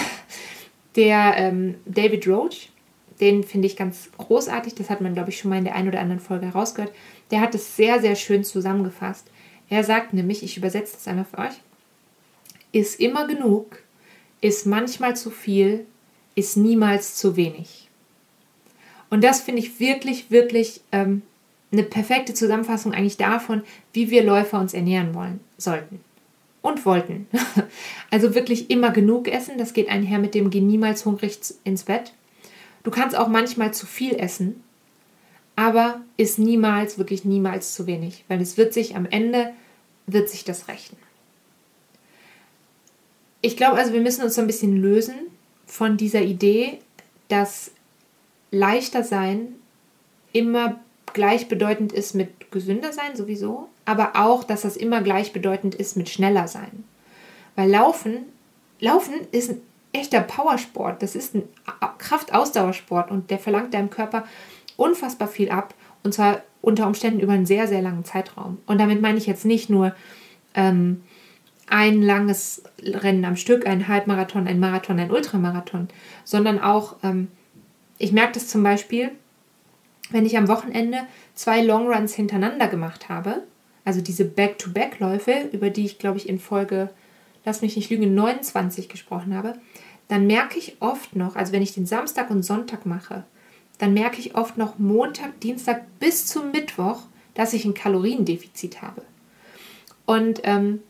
der 0.97 1.35
ähm, 1.37 1.77
David 1.87 2.27
Roach, 2.29 2.69
den 3.21 3.45
finde 3.45 3.67
ich 3.67 3.77
ganz 3.77 4.11
großartig, 4.19 4.75
das 4.75 4.91
hat 4.91 5.01
man, 5.01 5.15
glaube 5.15 5.31
ich, 5.31 5.39
schon 5.39 5.51
mal 5.51 5.59
in 5.59 5.65
der 5.65 5.75
einen 5.75 5.89
oder 5.89 6.01
anderen 6.01 6.21
Folge 6.21 6.47
herausgehört, 6.47 6.93
der 7.31 7.41
hat 7.41 7.55
es 7.55 7.77
sehr, 7.77 8.01
sehr 8.01 8.17
schön 8.17 8.45
zusammengefasst. 8.45 9.27
Er 9.69 9.85
sagt 9.85 10.13
nämlich, 10.13 10.43
ich 10.43 10.57
übersetze 10.57 10.95
das 10.95 11.09
einmal 11.09 11.25
für 11.25 11.39
euch, 11.39 11.55
ist 12.73 13.01
immer 13.01 13.27
genug, 13.27 13.83
ist 14.41 14.67
manchmal 14.67 15.17
zu 15.17 15.31
viel, 15.31 15.87
ist 16.35 16.57
niemals 16.57 17.17
zu 17.17 17.37
wenig. 17.37 17.89
Und 19.11 19.23
das 19.23 19.41
finde 19.41 19.63
ich 19.63 19.79
wirklich, 19.81 20.31
wirklich 20.31 20.81
ähm, 20.93 21.23
eine 21.73 21.85
perfekte 21.85 22.35
Zusammenfassung 22.35 22.93
eigentlich 22.93 23.17
davon, 23.17 23.63
wie 23.93 24.11
wir 24.11 24.25
Läufer 24.25 24.59
uns 24.59 24.75
ernähren 24.75 25.15
wollen, 25.15 25.41
sollten 25.57 26.01
und 26.63 26.85
wollten. 26.85 27.29
Also 28.11 28.37
wirklich 28.37 28.71
immer 28.71 28.93
genug 28.93 29.27
essen, 29.27 29.59
das 29.59 29.73
geht 29.73 29.89
einher 29.89 30.21
mit 30.21 30.37
dem 30.37 30.51
Geh 30.51 30.61
niemals 30.61 31.05
hungrig 31.05 31.37
ins 31.65 31.83
Bett. 31.83 32.13
Du 32.85 32.93
kannst 32.93 33.17
auch 33.17 33.27
manchmal 33.27 33.75
zu 33.75 33.87
viel 33.87 34.15
essen, 34.15 34.63
aber 35.57 36.01
ist 36.17 36.39
niemals, 36.39 36.99
wirklich 36.99 37.25
niemals 37.25 37.75
zu 37.75 37.87
wenig, 37.87 38.25
weil 38.29 38.41
es 38.41 38.57
wird 38.57 38.73
sich 38.73 38.97
am 38.97 39.07
Ende, 39.07 39.53
wird 40.07 40.29
sich 40.29 40.45
das 40.45 40.69
rächen. 40.69 40.97
Ich 43.41 43.57
glaube 43.57 43.77
also, 43.77 43.93
wir 43.93 44.01
müssen 44.01 44.25
uns 44.25 44.35
so 44.35 44.41
ein 44.41 44.47
bisschen 44.47 44.81
lösen 44.81 45.15
von 45.67 45.97
dieser 45.97 46.23
Idee, 46.23 46.79
dass 47.29 47.71
leichter 48.51 49.05
sein 49.05 49.55
immer 50.33 50.81
gleichbedeutend 51.13 51.93
ist 51.93 52.15
mit 52.15 52.51
gesünder 52.51 52.93
sein 52.93 53.17
sowieso, 53.17 53.69
aber 53.85 54.13
auch, 54.17 54.45
dass 54.45 54.63
das 54.63 54.77
immer 54.77 55.03
gleichbedeutend 55.03 55.75
ist 55.75 55.97
mit 55.97 56.09
schneller 56.09 56.49
sein. 56.49 56.85
Weil 57.55 57.71
Laufen, 57.71 58.25
Laufen 58.81 59.15
ist 59.31 59.51
ein 59.51 59.61
echter 59.93 60.21
Powersport. 60.21 61.03
Das 61.03 61.15
ist 61.15 61.35
ein 61.35 61.45
Kraftausdauersport 61.99 63.11
und 63.11 63.31
der 63.31 63.39
verlangt 63.39 63.73
deinem 63.73 63.91
Körper 63.91 64.25
unfassbar 64.77 65.29
viel 65.29 65.51
ab. 65.51 65.75
Und 66.03 66.15
zwar 66.15 66.43
unter 66.61 66.87
Umständen 66.87 67.21
über 67.21 67.33
einen 67.33 67.47
sehr, 67.47 67.69
sehr 67.69 67.83
langen 67.83 68.05
Zeitraum. 68.05 68.59
Und 68.67 68.79
damit 68.79 69.01
meine 69.01 69.19
ich 69.19 69.27
jetzt 69.27 69.45
nicht 69.45 69.71
nur 69.71 69.95
ähm, 70.55 71.03
ein 71.67 72.03
langes 72.03 72.63
Rennen 72.83 73.25
am 73.25 73.37
Stück, 73.37 73.67
ein 73.67 73.89
Halbmarathon, 73.89 74.47
ein 74.47 74.61
Marathon, 74.61 74.99
ein 74.99 75.11
Ultramarathon, 75.11 75.89
sondern 76.25 76.61
auch, 76.61 76.97
ähm, 77.03 77.29
ich 77.99 78.13
merke 78.13 78.35
das 78.35 78.49
zum 78.49 78.63
Beispiel, 78.63 79.11
wenn 80.11 80.27
ich 80.27 80.37
am 80.37 80.49
Wochenende 80.49 81.01
zwei 81.35 81.63
Longruns 81.63 82.15
hintereinander 82.15 82.69
gemacht 82.69 83.09
habe, 83.09 83.43
also 83.85 84.01
diese 84.01 84.25
Back-to-Back-Läufe, 84.25 85.49
über 85.53 85.71
die 85.71 85.85
ich 85.85 85.99
glaube 85.99 86.19
ich 86.19 86.29
in 86.29 86.39
Folge, 86.39 86.91
lass 87.45 87.63
mich 87.63 87.77
nicht 87.77 87.91
lügen, 87.91 88.15
29 88.15 88.89
gesprochen 88.89 89.35
habe, 89.35 89.55
dann 90.09 90.27
merke 90.27 90.59
ich 90.59 90.77
oft 90.81 91.17
noch, 91.17 91.37
also 91.37 91.53
wenn 91.53 91.63
ich 91.63 91.75
den 91.75 91.87
Samstag 91.87 92.31
und 92.31 92.43
Sonntag 92.43 92.85
mache, 92.87 93.25
dann 93.79 93.95
merke 93.95 94.21
ich 94.21 94.35
oft 94.35 94.57
noch 94.57 94.79
Montag, 94.79 95.41
Dienstag 95.41 95.85
bis 95.99 96.27
zum 96.27 96.53
Mittwoch, 96.53 97.03
dass 97.35 97.53
ich 97.53 97.65
ein 97.65 97.75
Kaloriendefizit 97.75 98.83
habe. 98.83 99.03
Und 100.07 100.41
ähm, 100.45 100.81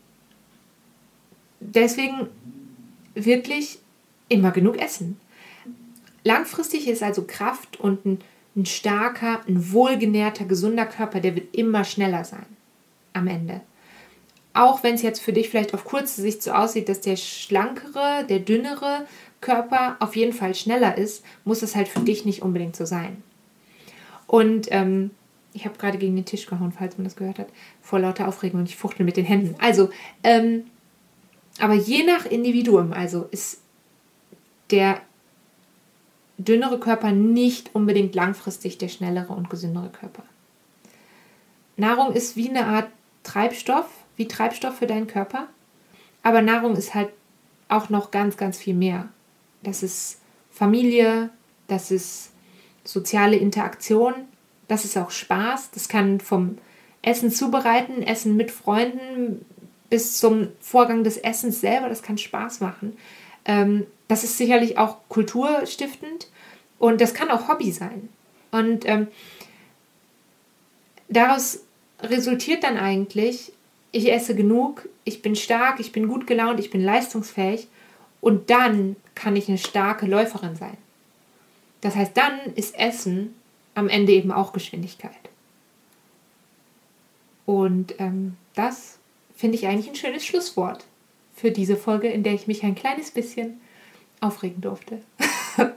deswegen 1.60 2.28
wirklich 3.14 3.78
immer 4.28 4.50
genug 4.50 4.78
essen. 4.78 5.18
Langfristig 6.24 6.88
ist 6.88 7.02
also 7.02 7.24
Kraft 7.26 7.78
und 7.78 8.04
ein, 8.04 8.18
ein 8.56 8.66
starker, 8.66 9.40
ein 9.46 9.72
wohlgenährter, 9.72 10.44
gesunder 10.44 10.86
Körper, 10.86 11.20
der 11.20 11.34
wird 11.34 11.54
immer 11.54 11.84
schneller 11.84 12.24
sein 12.24 12.46
am 13.12 13.26
Ende. 13.28 13.60
Auch 14.52 14.82
wenn 14.82 14.94
es 14.94 15.02
jetzt 15.02 15.20
für 15.20 15.32
dich 15.32 15.48
vielleicht 15.48 15.74
auf 15.74 15.84
kurze 15.84 16.22
Sicht 16.22 16.42
so 16.42 16.52
aussieht, 16.52 16.88
dass 16.88 17.00
der 17.00 17.16
schlankere, 17.16 18.24
der 18.28 18.38
dünnere 18.38 19.06
Körper 19.44 19.96
auf 20.00 20.16
jeden 20.16 20.32
Fall 20.32 20.54
schneller 20.54 20.96
ist, 20.96 21.22
muss 21.44 21.60
es 21.60 21.76
halt 21.76 21.86
für 21.86 22.00
dich 22.00 22.24
nicht 22.24 22.40
unbedingt 22.40 22.74
so 22.74 22.86
sein. 22.86 23.22
Und 24.26 24.68
ähm, 24.70 25.10
ich 25.52 25.66
habe 25.66 25.76
gerade 25.76 25.98
gegen 25.98 26.16
den 26.16 26.24
Tisch 26.24 26.46
gehauen, 26.46 26.72
falls 26.72 26.96
man 26.96 27.04
das 27.04 27.14
gehört 27.14 27.38
hat, 27.38 27.48
vor 27.82 28.00
lauter 28.00 28.26
Aufregung 28.26 28.60
und 28.60 28.70
ich 28.70 28.76
fuchtel 28.76 29.04
mit 29.04 29.18
den 29.18 29.26
Händen. 29.26 29.54
Also, 29.60 29.90
ähm, 30.22 30.64
aber 31.60 31.74
je 31.74 32.04
nach 32.04 32.24
Individuum, 32.24 32.94
also 32.94 33.28
ist 33.30 33.60
der 34.70 35.00
dünnere 36.38 36.80
Körper 36.80 37.12
nicht 37.12 37.74
unbedingt 37.74 38.14
langfristig 38.14 38.78
der 38.78 38.88
schnellere 38.88 39.34
und 39.34 39.50
gesündere 39.50 39.90
Körper. 39.90 40.24
Nahrung 41.76 42.14
ist 42.14 42.34
wie 42.34 42.48
eine 42.48 42.66
Art 42.66 42.88
Treibstoff, 43.24 43.86
wie 44.16 44.26
Treibstoff 44.26 44.78
für 44.78 44.86
deinen 44.86 45.06
Körper, 45.06 45.48
aber 46.22 46.40
Nahrung 46.40 46.76
ist 46.76 46.94
halt 46.94 47.10
auch 47.68 47.90
noch 47.90 48.10
ganz, 48.10 48.38
ganz 48.38 48.56
viel 48.56 48.74
mehr. 48.74 49.10
Das 49.64 49.82
ist 49.82 50.20
Familie, 50.50 51.30
das 51.66 51.90
ist 51.90 52.30
soziale 52.84 53.36
Interaktion, 53.36 54.14
das 54.68 54.84
ist 54.84 54.96
auch 54.96 55.10
Spaß, 55.10 55.70
das 55.72 55.88
kann 55.88 56.20
vom 56.20 56.58
Essen 57.02 57.30
zubereiten, 57.30 58.02
Essen 58.02 58.36
mit 58.36 58.50
Freunden 58.50 59.44
bis 59.90 60.18
zum 60.18 60.48
Vorgang 60.60 61.04
des 61.04 61.16
Essens 61.16 61.60
selber, 61.60 61.88
das 61.88 62.02
kann 62.02 62.18
Spaß 62.18 62.60
machen. 62.60 62.96
Ähm, 63.44 63.86
das 64.08 64.24
ist 64.24 64.38
sicherlich 64.38 64.78
auch 64.78 64.98
kulturstiftend 65.08 66.28
und 66.78 67.00
das 67.00 67.14
kann 67.14 67.30
auch 67.30 67.48
Hobby 67.48 67.72
sein. 67.72 68.08
Und 68.50 68.86
ähm, 68.86 69.08
daraus 71.08 71.60
resultiert 72.00 72.64
dann 72.64 72.76
eigentlich, 72.76 73.52
ich 73.92 74.12
esse 74.12 74.34
genug, 74.34 74.88
ich 75.04 75.22
bin 75.22 75.36
stark, 75.36 75.80
ich 75.80 75.92
bin 75.92 76.08
gut 76.08 76.26
gelaunt, 76.26 76.60
ich 76.60 76.70
bin 76.70 76.82
leistungsfähig 76.82 77.68
und 78.24 78.48
dann 78.48 78.96
kann 79.14 79.36
ich 79.36 79.48
eine 79.48 79.58
starke 79.58 80.06
Läuferin 80.06 80.56
sein. 80.56 80.78
Das 81.82 81.94
heißt, 81.94 82.16
dann 82.16 82.54
ist 82.54 82.74
Essen 82.78 83.34
am 83.74 83.90
Ende 83.90 84.12
eben 84.12 84.32
auch 84.32 84.54
Geschwindigkeit. 84.54 85.12
Und 87.44 88.00
ähm, 88.00 88.38
das 88.54 88.98
finde 89.36 89.58
ich 89.58 89.66
eigentlich 89.66 89.90
ein 89.90 89.94
schönes 89.94 90.24
Schlusswort 90.24 90.86
für 91.36 91.50
diese 91.50 91.76
Folge, 91.76 92.08
in 92.08 92.22
der 92.22 92.32
ich 92.32 92.46
mich 92.46 92.62
ein 92.62 92.74
kleines 92.74 93.10
bisschen 93.10 93.60
aufregen 94.22 94.62
durfte. 94.62 95.02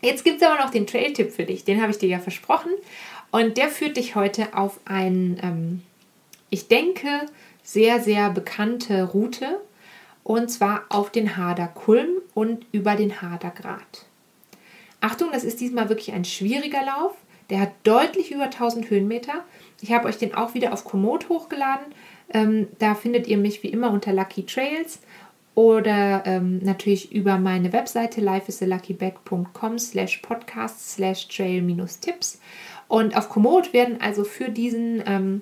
Jetzt 0.00 0.22
gibt 0.22 0.40
es 0.40 0.46
aber 0.46 0.62
noch 0.62 0.70
den 0.70 0.86
Trail-Tipp 0.86 1.32
für 1.32 1.46
dich, 1.46 1.64
den 1.64 1.82
habe 1.82 1.90
ich 1.90 1.98
dir 1.98 2.08
ja 2.08 2.20
versprochen. 2.20 2.70
Und 3.32 3.56
der 3.56 3.70
führt 3.70 3.96
dich 3.96 4.14
heute 4.14 4.56
auf 4.56 4.78
eine, 4.84 5.36
ähm, 5.42 5.82
ich 6.48 6.68
denke, 6.68 7.26
sehr, 7.64 8.00
sehr 8.00 8.30
bekannte 8.30 9.02
Route. 9.02 9.60
Und 10.30 10.48
zwar 10.48 10.84
auf 10.90 11.10
den 11.10 11.36
Harder 11.36 11.66
Kulm 11.66 12.20
und 12.34 12.64
über 12.70 12.94
den 12.94 13.20
Harder 13.20 13.50
Grat. 13.50 14.06
Achtung, 15.00 15.30
das 15.32 15.42
ist 15.42 15.60
diesmal 15.60 15.88
wirklich 15.88 16.12
ein 16.12 16.24
schwieriger 16.24 16.84
Lauf. 16.86 17.16
Der 17.50 17.58
hat 17.58 17.72
deutlich 17.82 18.30
über 18.30 18.44
1000 18.44 18.90
Höhenmeter. 18.90 19.44
Ich 19.80 19.90
habe 19.90 20.06
euch 20.06 20.18
den 20.18 20.32
auch 20.32 20.54
wieder 20.54 20.72
auf 20.72 20.84
Komoot 20.84 21.28
hochgeladen. 21.28 21.86
Ähm, 22.32 22.68
da 22.78 22.94
findet 22.94 23.26
ihr 23.26 23.38
mich 23.38 23.64
wie 23.64 23.70
immer 23.70 23.90
unter 23.90 24.12
Lucky 24.12 24.46
Trails 24.46 25.00
oder 25.56 26.22
ähm, 26.26 26.60
natürlich 26.62 27.10
über 27.10 27.36
meine 27.38 27.72
Webseite 27.72 28.20
lifeisalaluckyback.com 28.20 29.80
slash 29.80 30.18
podcast 30.18 30.92
slash 30.92 31.26
trail 31.26 31.60
minus 31.60 31.98
Tipps. 31.98 32.40
Und 32.86 33.16
auf 33.16 33.30
Komoot 33.30 33.72
werden 33.72 34.00
also 34.00 34.22
für 34.22 34.48
diesen, 34.48 35.02
ähm, 35.06 35.40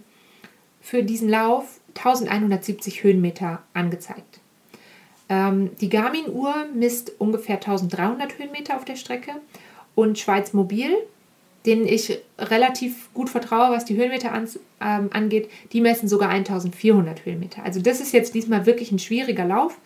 für 0.80 1.02
diesen 1.02 1.28
Lauf 1.28 1.78
1170 1.88 3.02
Höhenmeter 3.02 3.62
angezeigt. 3.74 4.40
Ähm, 5.28 5.70
die 5.80 5.88
Garmin-Uhr 5.88 6.66
misst 6.74 7.12
ungefähr 7.18 7.56
1300 7.56 8.38
Höhenmeter 8.38 8.76
auf 8.76 8.84
der 8.84 8.96
Strecke 8.96 9.32
und 9.94 10.18
Schweiz 10.18 10.52
Mobil, 10.52 10.90
denen 11.66 11.86
ich 11.86 12.18
relativ 12.38 13.12
gut 13.12 13.28
vertraue, 13.28 13.70
was 13.70 13.84
die 13.84 13.96
Höhenmeter 13.96 14.32
an, 14.32 14.48
ähm, 14.80 15.10
angeht, 15.12 15.50
die 15.72 15.80
messen 15.80 16.08
sogar 16.08 16.30
1400 16.30 17.26
Höhenmeter. 17.26 17.62
Also 17.62 17.80
das 17.80 18.00
ist 18.00 18.12
jetzt 18.12 18.34
diesmal 18.34 18.64
wirklich 18.64 18.92
ein 18.92 18.98
schwieriger 18.98 19.44
Lauf. 19.44 19.78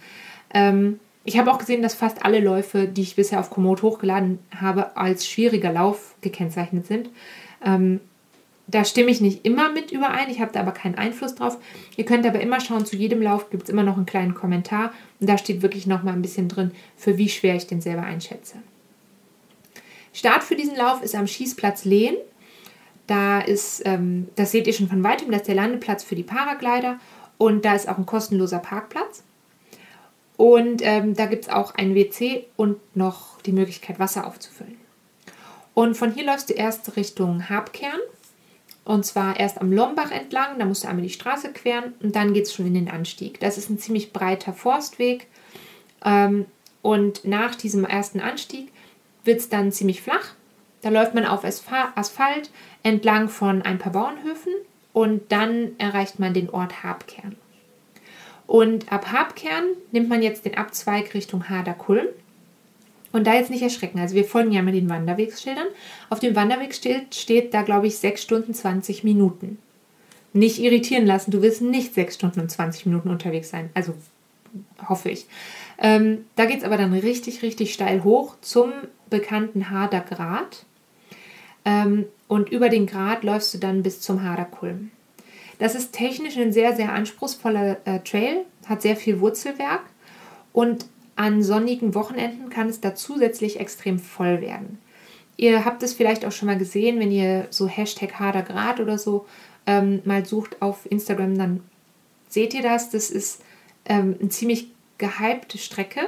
Ähm, 0.55 1.00
ich 1.24 1.38
habe 1.38 1.50
auch 1.50 1.59
gesehen, 1.59 1.83
dass 1.83 1.94
fast 1.94 2.24
alle 2.24 2.40
Läufe, 2.40 2.87
die 2.87 3.02
ich 3.02 3.16
bisher 3.16 3.40
auf 3.40 3.50
Komoot 3.50 3.83
hochgeladen 3.83 4.38
habe, 4.55 4.96
als 4.96 5.26
schwieriger 5.26 5.72
Lauf 5.72 6.14
gekennzeichnet 6.20 6.87
sind. 6.87 7.11
Ähm, 7.64 8.00
da 8.66 8.85
stimme 8.85 9.11
ich 9.11 9.20
nicht 9.20 9.44
immer 9.44 9.70
mit 9.70 9.90
überein, 9.90 10.31
ich 10.31 10.40
habe 10.40 10.53
da 10.53 10.61
aber 10.61 10.72
keinen 10.72 10.94
Einfluss 10.94 11.35
drauf. 11.35 11.59
Ihr 11.96 12.05
könnt 12.05 12.27
aber 12.27 12.40
immer 12.40 12.61
schauen, 12.61 12.87
zu 12.87 12.96
jedem 12.96 13.20
Lauf 13.20 13.51
gibt 13.51 13.64
es 13.64 13.68
immer 13.68 13.83
noch 13.83 13.96
einen 13.96 14.07
kleinen 14.07 14.35
Kommentar 14.35 14.92
und 15.20 15.29
da 15.29 15.37
steht 15.37 15.62
wirklich 15.62 15.87
noch 15.87 16.03
mal 16.03 16.12
ein 16.12 16.22
bisschen 16.22 16.48
drin, 16.48 16.70
für 16.96 17.18
wie 17.18 17.29
schwer 17.29 17.57
ich 17.57 17.66
den 17.66 17.81
selber 17.81 18.03
einschätze. 18.03 18.57
Start 20.12 20.44
für 20.44 20.57
diesen 20.57 20.77
Lauf 20.77 21.03
ist 21.03 21.14
am 21.14 21.27
Schießplatz 21.27 21.85
Lehen. 21.85 22.16
Da 23.07 23.40
ist, 23.40 23.83
ähm, 23.85 24.29
das 24.37 24.53
seht 24.53 24.66
ihr 24.66 24.72
schon 24.72 24.88
von 24.88 25.03
weitem, 25.03 25.31
das 25.31 25.42
ist 25.42 25.48
der 25.48 25.55
Landeplatz 25.57 26.05
für 26.05 26.14
die 26.14 26.22
Paraglider 26.22 26.98
und 27.38 27.64
da 27.64 27.75
ist 27.75 27.88
auch 27.88 27.98
ein 27.98 28.07
kostenloser 28.07 28.59
Parkplatz. 28.59 29.25
Und 30.37 30.83
ähm, 30.83 31.14
da 31.14 31.27
gibt 31.27 31.44
es 31.44 31.51
auch 31.51 31.75
ein 31.75 31.94
WC 31.94 32.46
und 32.57 32.79
noch 32.96 33.40
die 33.42 33.53
Möglichkeit, 33.53 33.98
Wasser 33.98 34.27
aufzufüllen. 34.27 34.77
Und 35.75 35.96
von 35.96 36.12
hier 36.12 36.25
läufst 36.25 36.51
du 36.51 36.55
erst 36.55 36.96
Richtung 36.96 37.48
Habkern. 37.48 37.98
Und 38.85 39.07
zwar 39.07 39.38
erst 39.38 39.61
am 39.61 39.73
Lombach 39.73 40.11
entlang, 40.11 40.59
da 40.59 40.64
musst 40.64 40.85
du 40.85 40.88
einmal 40.88 41.05
die 41.05 41.11
Straße 41.11 41.53
queren 41.53 41.95
und 42.03 42.16
dann 42.16 42.35
geht 42.35 42.45
es 42.45 42.55
schon 42.55 42.66
in 42.66 42.75
den 42.75 42.90
Anstieg. 42.90 43.38
Das 43.38 43.57
ist 43.57 43.71
ein 43.71 43.79
ziemlich 43.79 44.12
breiter 44.12 44.53
Forstweg. 44.53 45.29
Ähm, 46.05 46.47
und 46.83 47.25
nach 47.25 47.55
diesem 47.55 47.85
ersten 47.85 48.21
Anstieg 48.21 48.73
wird 49.25 49.38
es 49.38 49.49
dann 49.49 49.71
ziemlich 49.71 50.03
flach. 50.03 50.35
Da 50.83 50.88
läuft 50.88 51.14
man 51.14 51.27
auf 51.27 51.45
Asphalt 51.45 52.51
entlang 52.83 53.29
von 53.29 53.62
ein 53.62 53.79
paar 53.79 53.92
Bauernhöfen 53.92 54.53
und 54.92 55.31
dann 55.31 55.79
erreicht 55.79 56.18
man 56.18 56.35
den 56.35 56.51
Ort 56.51 56.83
Habkern. 56.83 57.37
Und 58.49 58.92
ab 58.92 59.12
Habkern 59.12 59.64
nimmt 59.92 60.09
man 60.09 60.23
jetzt 60.23 60.45
den 60.45 60.57
Abzweig 60.57 61.14
Richtung 61.14 61.49
Haderkulm. 61.49 62.07
Und 63.12 63.27
da 63.27 63.35
jetzt 63.35 63.51
nicht 63.51 63.62
erschrecken. 63.62 63.98
Also 63.98 64.14
wir 64.14 64.25
folgen 64.25 64.53
ja 64.53 64.62
mal 64.62 64.72
den 64.72 64.88
Wanderwegsschildern. 64.88 65.66
Auf 66.09 66.20
dem 66.20 66.35
Wanderweg 66.35 66.75
steht, 66.75 67.55
da, 67.55 67.62
glaube 67.62 67.87
ich, 67.87 67.98
6 67.98 68.22
Stunden 68.22 68.55
20 68.55 69.05
Minuten. 69.05 69.59
Nicht 70.33 70.59
irritieren 70.59 71.05
lassen, 71.05 71.31
du 71.31 71.42
wirst 71.42 71.61
nicht 71.61 71.92
6 71.92 72.14
Stunden 72.14 72.40
und 72.40 72.51
20 72.51 72.87
Minuten 72.87 73.11
unterwegs 73.11 73.51
sein. 73.51 73.68
Also 73.75 73.94
hoffe 74.88 75.11
ich. 75.11 75.27
Ähm, 75.79 76.25
da 76.37 76.46
geht 76.46 76.59
es 76.59 76.64
aber 76.64 76.79
dann 76.79 76.92
richtig, 76.92 77.42
richtig 77.42 77.75
steil 77.75 78.03
hoch 78.03 78.37
zum 78.40 78.72
bekannten 79.11 79.70
Harder 79.70 80.01
Grat. 80.01 80.64
Ähm, 81.64 82.07
und 82.29 82.51
über 82.51 82.68
den 82.68 82.87
Grat 82.87 83.25
läufst 83.25 83.53
du 83.53 83.59
dann 83.59 83.83
bis 83.83 84.01
zum 84.01 84.22
Haderkulm. 84.22 84.90
Das 85.59 85.75
ist 85.75 85.92
technisch 85.92 86.37
ein 86.37 86.53
sehr, 86.53 86.75
sehr 86.75 86.92
anspruchsvoller 86.92 87.77
äh, 87.85 88.01
Trail, 88.01 88.44
hat 88.66 88.83
sehr 88.83 88.96
viel 88.96 89.20
Wurzelwerk 89.20 89.83
und 90.53 90.87
an 91.16 91.42
sonnigen 91.42 91.94
Wochenenden 91.94 92.48
kann 92.48 92.68
es 92.68 92.81
da 92.81 92.94
zusätzlich 92.94 93.61
extrem 93.61 93.98
voll 93.98 94.40
werden. 94.40 94.79
Ihr 95.37 95.64
habt 95.64 95.83
es 95.83 95.92
vielleicht 95.92 96.25
auch 96.25 96.33
schon 96.33 96.46
mal 96.46 96.59
gesehen, 96.59 97.01
wenn 97.01 97.11
ihr 97.11 97.46
so 97.51 97.66
Hashtag 97.66 98.18
Hadergrad 98.18 98.81
oder 98.81 98.98
so 98.98 99.27
ähm, 99.66 100.01
mal 100.05 100.25
sucht 100.25 100.61
auf 100.61 100.90
Instagram, 100.90 101.37
dann 101.37 101.61
seht 102.29 102.55
ihr 102.55 102.62
das. 102.62 102.90
Das 102.90 103.11
ist 103.11 103.42
ähm, 103.85 104.16
eine 104.20 104.29
ziemlich 104.29 104.68
gehypte 104.98 105.59
Strecke. 105.59 106.01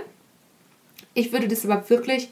Ich 1.15 1.33
würde 1.33 1.49
das 1.49 1.65
aber 1.65 1.89
wirklich 1.91 2.31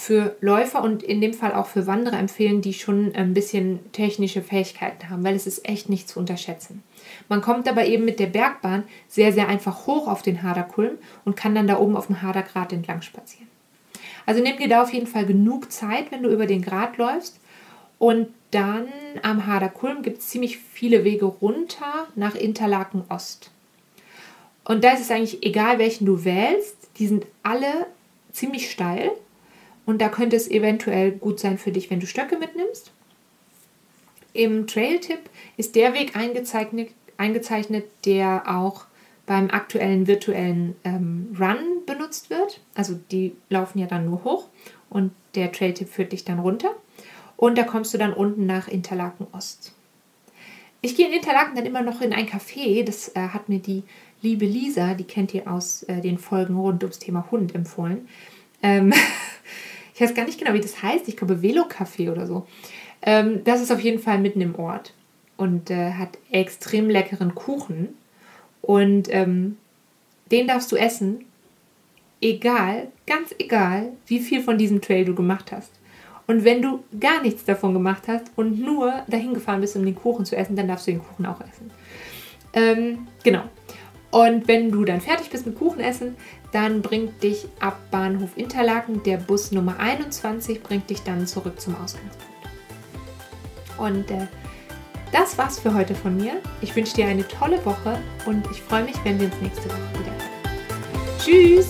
für 0.00 0.36
Läufer 0.40 0.84
und 0.84 1.02
in 1.02 1.20
dem 1.20 1.34
Fall 1.34 1.52
auch 1.52 1.66
für 1.66 1.88
Wanderer 1.88 2.20
empfehlen, 2.20 2.62
die 2.62 2.72
schon 2.72 3.16
ein 3.16 3.34
bisschen 3.34 3.80
technische 3.90 4.42
Fähigkeiten 4.42 5.10
haben, 5.10 5.24
weil 5.24 5.34
es 5.34 5.48
ist 5.48 5.68
echt 5.68 5.88
nicht 5.88 6.08
zu 6.08 6.20
unterschätzen. 6.20 6.84
Man 7.28 7.40
kommt 7.40 7.68
aber 7.68 7.84
eben 7.84 8.04
mit 8.04 8.20
der 8.20 8.28
Bergbahn 8.28 8.84
sehr, 9.08 9.32
sehr 9.32 9.48
einfach 9.48 9.88
hoch 9.88 10.06
auf 10.06 10.22
den 10.22 10.44
Haderkulm 10.44 10.92
und 11.24 11.36
kann 11.36 11.56
dann 11.56 11.66
da 11.66 11.80
oben 11.80 11.96
auf 11.96 12.06
dem 12.06 12.22
Hadergrat 12.22 12.72
entlang 12.72 13.02
spazieren. 13.02 13.48
Also 14.24 14.40
nimm 14.40 14.56
dir 14.56 14.68
da 14.68 14.82
auf 14.84 14.92
jeden 14.92 15.08
Fall 15.08 15.26
genug 15.26 15.72
Zeit, 15.72 16.12
wenn 16.12 16.22
du 16.22 16.30
über 16.30 16.46
den 16.46 16.62
Grat 16.62 16.96
läufst. 16.96 17.40
Und 17.98 18.28
dann 18.52 18.86
am 19.24 19.46
Haderkulm 19.46 20.02
gibt 20.02 20.18
es 20.18 20.28
ziemlich 20.28 20.58
viele 20.58 21.02
Wege 21.02 21.26
runter 21.26 22.06
nach 22.14 22.36
Interlaken 22.36 23.02
Ost. 23.08 23.50
Und 24.64 24.84
da 24.84 24.92
ist 24.92 25.00
es 25.00 25.10
eigentlich 25.10 25.44
egal, 25.44 25.80
welchen 25.80 26.06
du 26.06 26.24
wählst, 26.24 26.76
die 26.98 27.08
sind 27.08 27.26
alle 27.42 27.88
ziemlich 28.30 28.70
steil. 28.70 29.10
Und 29.88 30.02
da 30.02 30.10
könnte 30.10 30.36
es 30.36 30.50
eventuell 30.50 31.12
gut 31.12 31.40
sein 31.40 31.56
für 31.56 31.72
dich, 31.72 31.88
wenn 31.88 31.98
du 31.98 32.06
Stöcke 32.06 32.36
mitnimmst. 32.36 32.90
Im 34.34 34.66
Trail-Tipp 34.66 35.30
ist 35.56 35.76
der 35.76 35.94
Weg 35.94 36.14
eingezeichnet, 36.14 36.90
eingezeichnet, 37.16 37.86
der 38.04 38.42
auch 38.54 38.84
beim 39.24 39.48
aktuellen 39.48 40.06
virtuellen 40.06 40.76
ähm, 40.84 41.34
Run 41.40 41.86
benutzt 41.86 42.28
wird. 42.28 42.60
Also 42.74 43.00
die 43.10 43.34
laufen 43.48 43.78
ja 43.78 43.86
dann 43.86 44.04
nur 44.04 44.24
hoch 44.24 44.48
und 44.90 45.12
der 45.34 45.52
Trail-Tipp 45.52 45.88
führt 45.88 46.12
dich 46.12 46.26
dann 46.26 46.40
runter. 46.40 46.68
Und 47.38 47.56
da 47.56 47.62
kommst 47.62 47.94
du 47.94 47.96
dann 47.96 48.12
unten 48.12 48.44
nach 48.44 48.68
Interlaken 48.68 49.26
Ost. 49.32 49.72
Ich 50.82 50.96
gehe 50.96 51.06
in 51.06 51.14
Interlaken 51.14 51.56
dann 51.56 51.64
immer 51.64 51.80
noch 51.80 52.02
in 52.02 52.12
ein 52.12 52.28
Café. 52.28 52.84
Das 52.84 53.16
äh, 53.16 53.28
hat 53.28 53.48
mir 53.48 53.60
die 53.60 53.84
liebe 54.20 54.44
Lisa, 54.44 54.92
die 54.92 55.04
kennt 55.04 55.32
ihr 55.32 55.50
aus 55.50 55.84
äh, 55.84 56.02
den 56.02 56.18
Folgen 56.18 56.56
rund 56.58 56.82
ums 56.82 56.98
Thema 56.98 57.26
Hund, 57.30 57.54
empfohlen. 57.54 58.06
Ähm, 58.62 58.92
ich 59.98 60.02
weiß 60.02 60.14
gar 60.14 60.24
nicht 60.24 60.38
genau, 60.38 60.54
wie 60.54 60.60
das 60.60 60.80
heißt. 60.80 61.08
Ich 61.08 61.16
glaube, 61.16 61.42
Velo-Café 61.42 62.12
oder 62.12 62.24
so. 62.28 62.46
Ähm, 63.02 63.42
das 63.42 63.60
ist 63.60 63.72
auf 63.72 63.80
jeden 63.80 63.98
Fall 63.98 64.20
mitten 64.20 64.40
im 64.40 64.54
Ort 64.54 64.94
und 65.36 65.70
äh, 65.70 65.94
hat 65.94 66.18
extrem 66.30 66.88
leckeren 66.88 67.34
Kuchen. 67.34 67.96
Und 68.62 69.12
ähm, 69.12 69.56
den 70.30 70.46
darfst 70.46 70.70
du 70.70 70.76
essen, 70.76 71.24
egal, 72.20 72.92
ganz 73.08 73.34
egal, 73.40 73.88
wie 74.06 74.20
viel 74.20 74.40
von 74.40 74.56
diesem 74.56 74.80
Trail 74.80 75.04
du 75.04 75.16
gemacht 75.16 75.50
hast. 75.50 75.72
Und 76.28 76.44
wenn 76.44 76.62
du 76.62 76.84
gar 77.00 77.20
nichts 77.20 77.44
davon 77.44 77.74
gemacht 77.74 78.04
hast 78.06 78.30
und 78.36 78.60
nur 78.60 79.02
dahin 79.08 79.34
gefahren 79.34 79.60
bist, 79.60 79.74
um 79.74 79.84
den 79.84 79.96
Kuchen 79.96 80.24
zu 80.24 80.36
essen, 80.36 80.54
dann 80.54 80.68
darfst 80.68 80.86
du 80.86 80.92
den 80.92 81.02
Kuchen 81.02 81.26
auch 81.26 81.40
essen. 81.40 81.72
Ähm, 82.52 83.08
genau. 83.24 83.42
Und 84.12 84.46
wenn 84.46 84.70
du 84.70 84.84
dann 84.84 85.00
fertig 85.00 85.28
bist 85.28 85.44
mit 85.44 85.58
Kuchen 85.58 85.80
essen, 85.80 86.14
dann 86.52 86.82
bringt 86.82 87.22
dich 87.22 87.46
ab 87.60 87.78
Bahnhof 87.90 88.36
Interlaken 88.36 89.02
der 89.02 89.18
Bus 89.18 89.52
Nummer 89.52 89.78
21, 89.78 90.62
bringt 90.62 90.88
dich 90.90 91.02
dann 91.02 91.26
zurück 91.26 91.60
zum 91.60 91.74
Ausgangspunkt. 91.74 92.28
Und 93.76 94.10
äh, 94.10 94.26
das 95.12 95.38
war's 95.38 95.58
für 95.58 95.74
heute 95.74 95.94
von 95.94 96.16
mir. 96.16 96.40
Ich 96.60 96.74
wünsche 96.74 96.94
dir 96.94 97.06
eine 97.06 97.26
tolle 97.26 97.64
Woche 97.64 97.98
und 98.26 98.46
ich 98.50 98.62
freue 98.62 98.84
mich, 98.84 98.96
wenn 99.04 99.18
wir 99.20 99.26
uns 99.26 99.40
nächste 99.40 99.68
Woche 99.68 100.00
wieder. 100.00 100.12
Tschüss! 101.18 101.68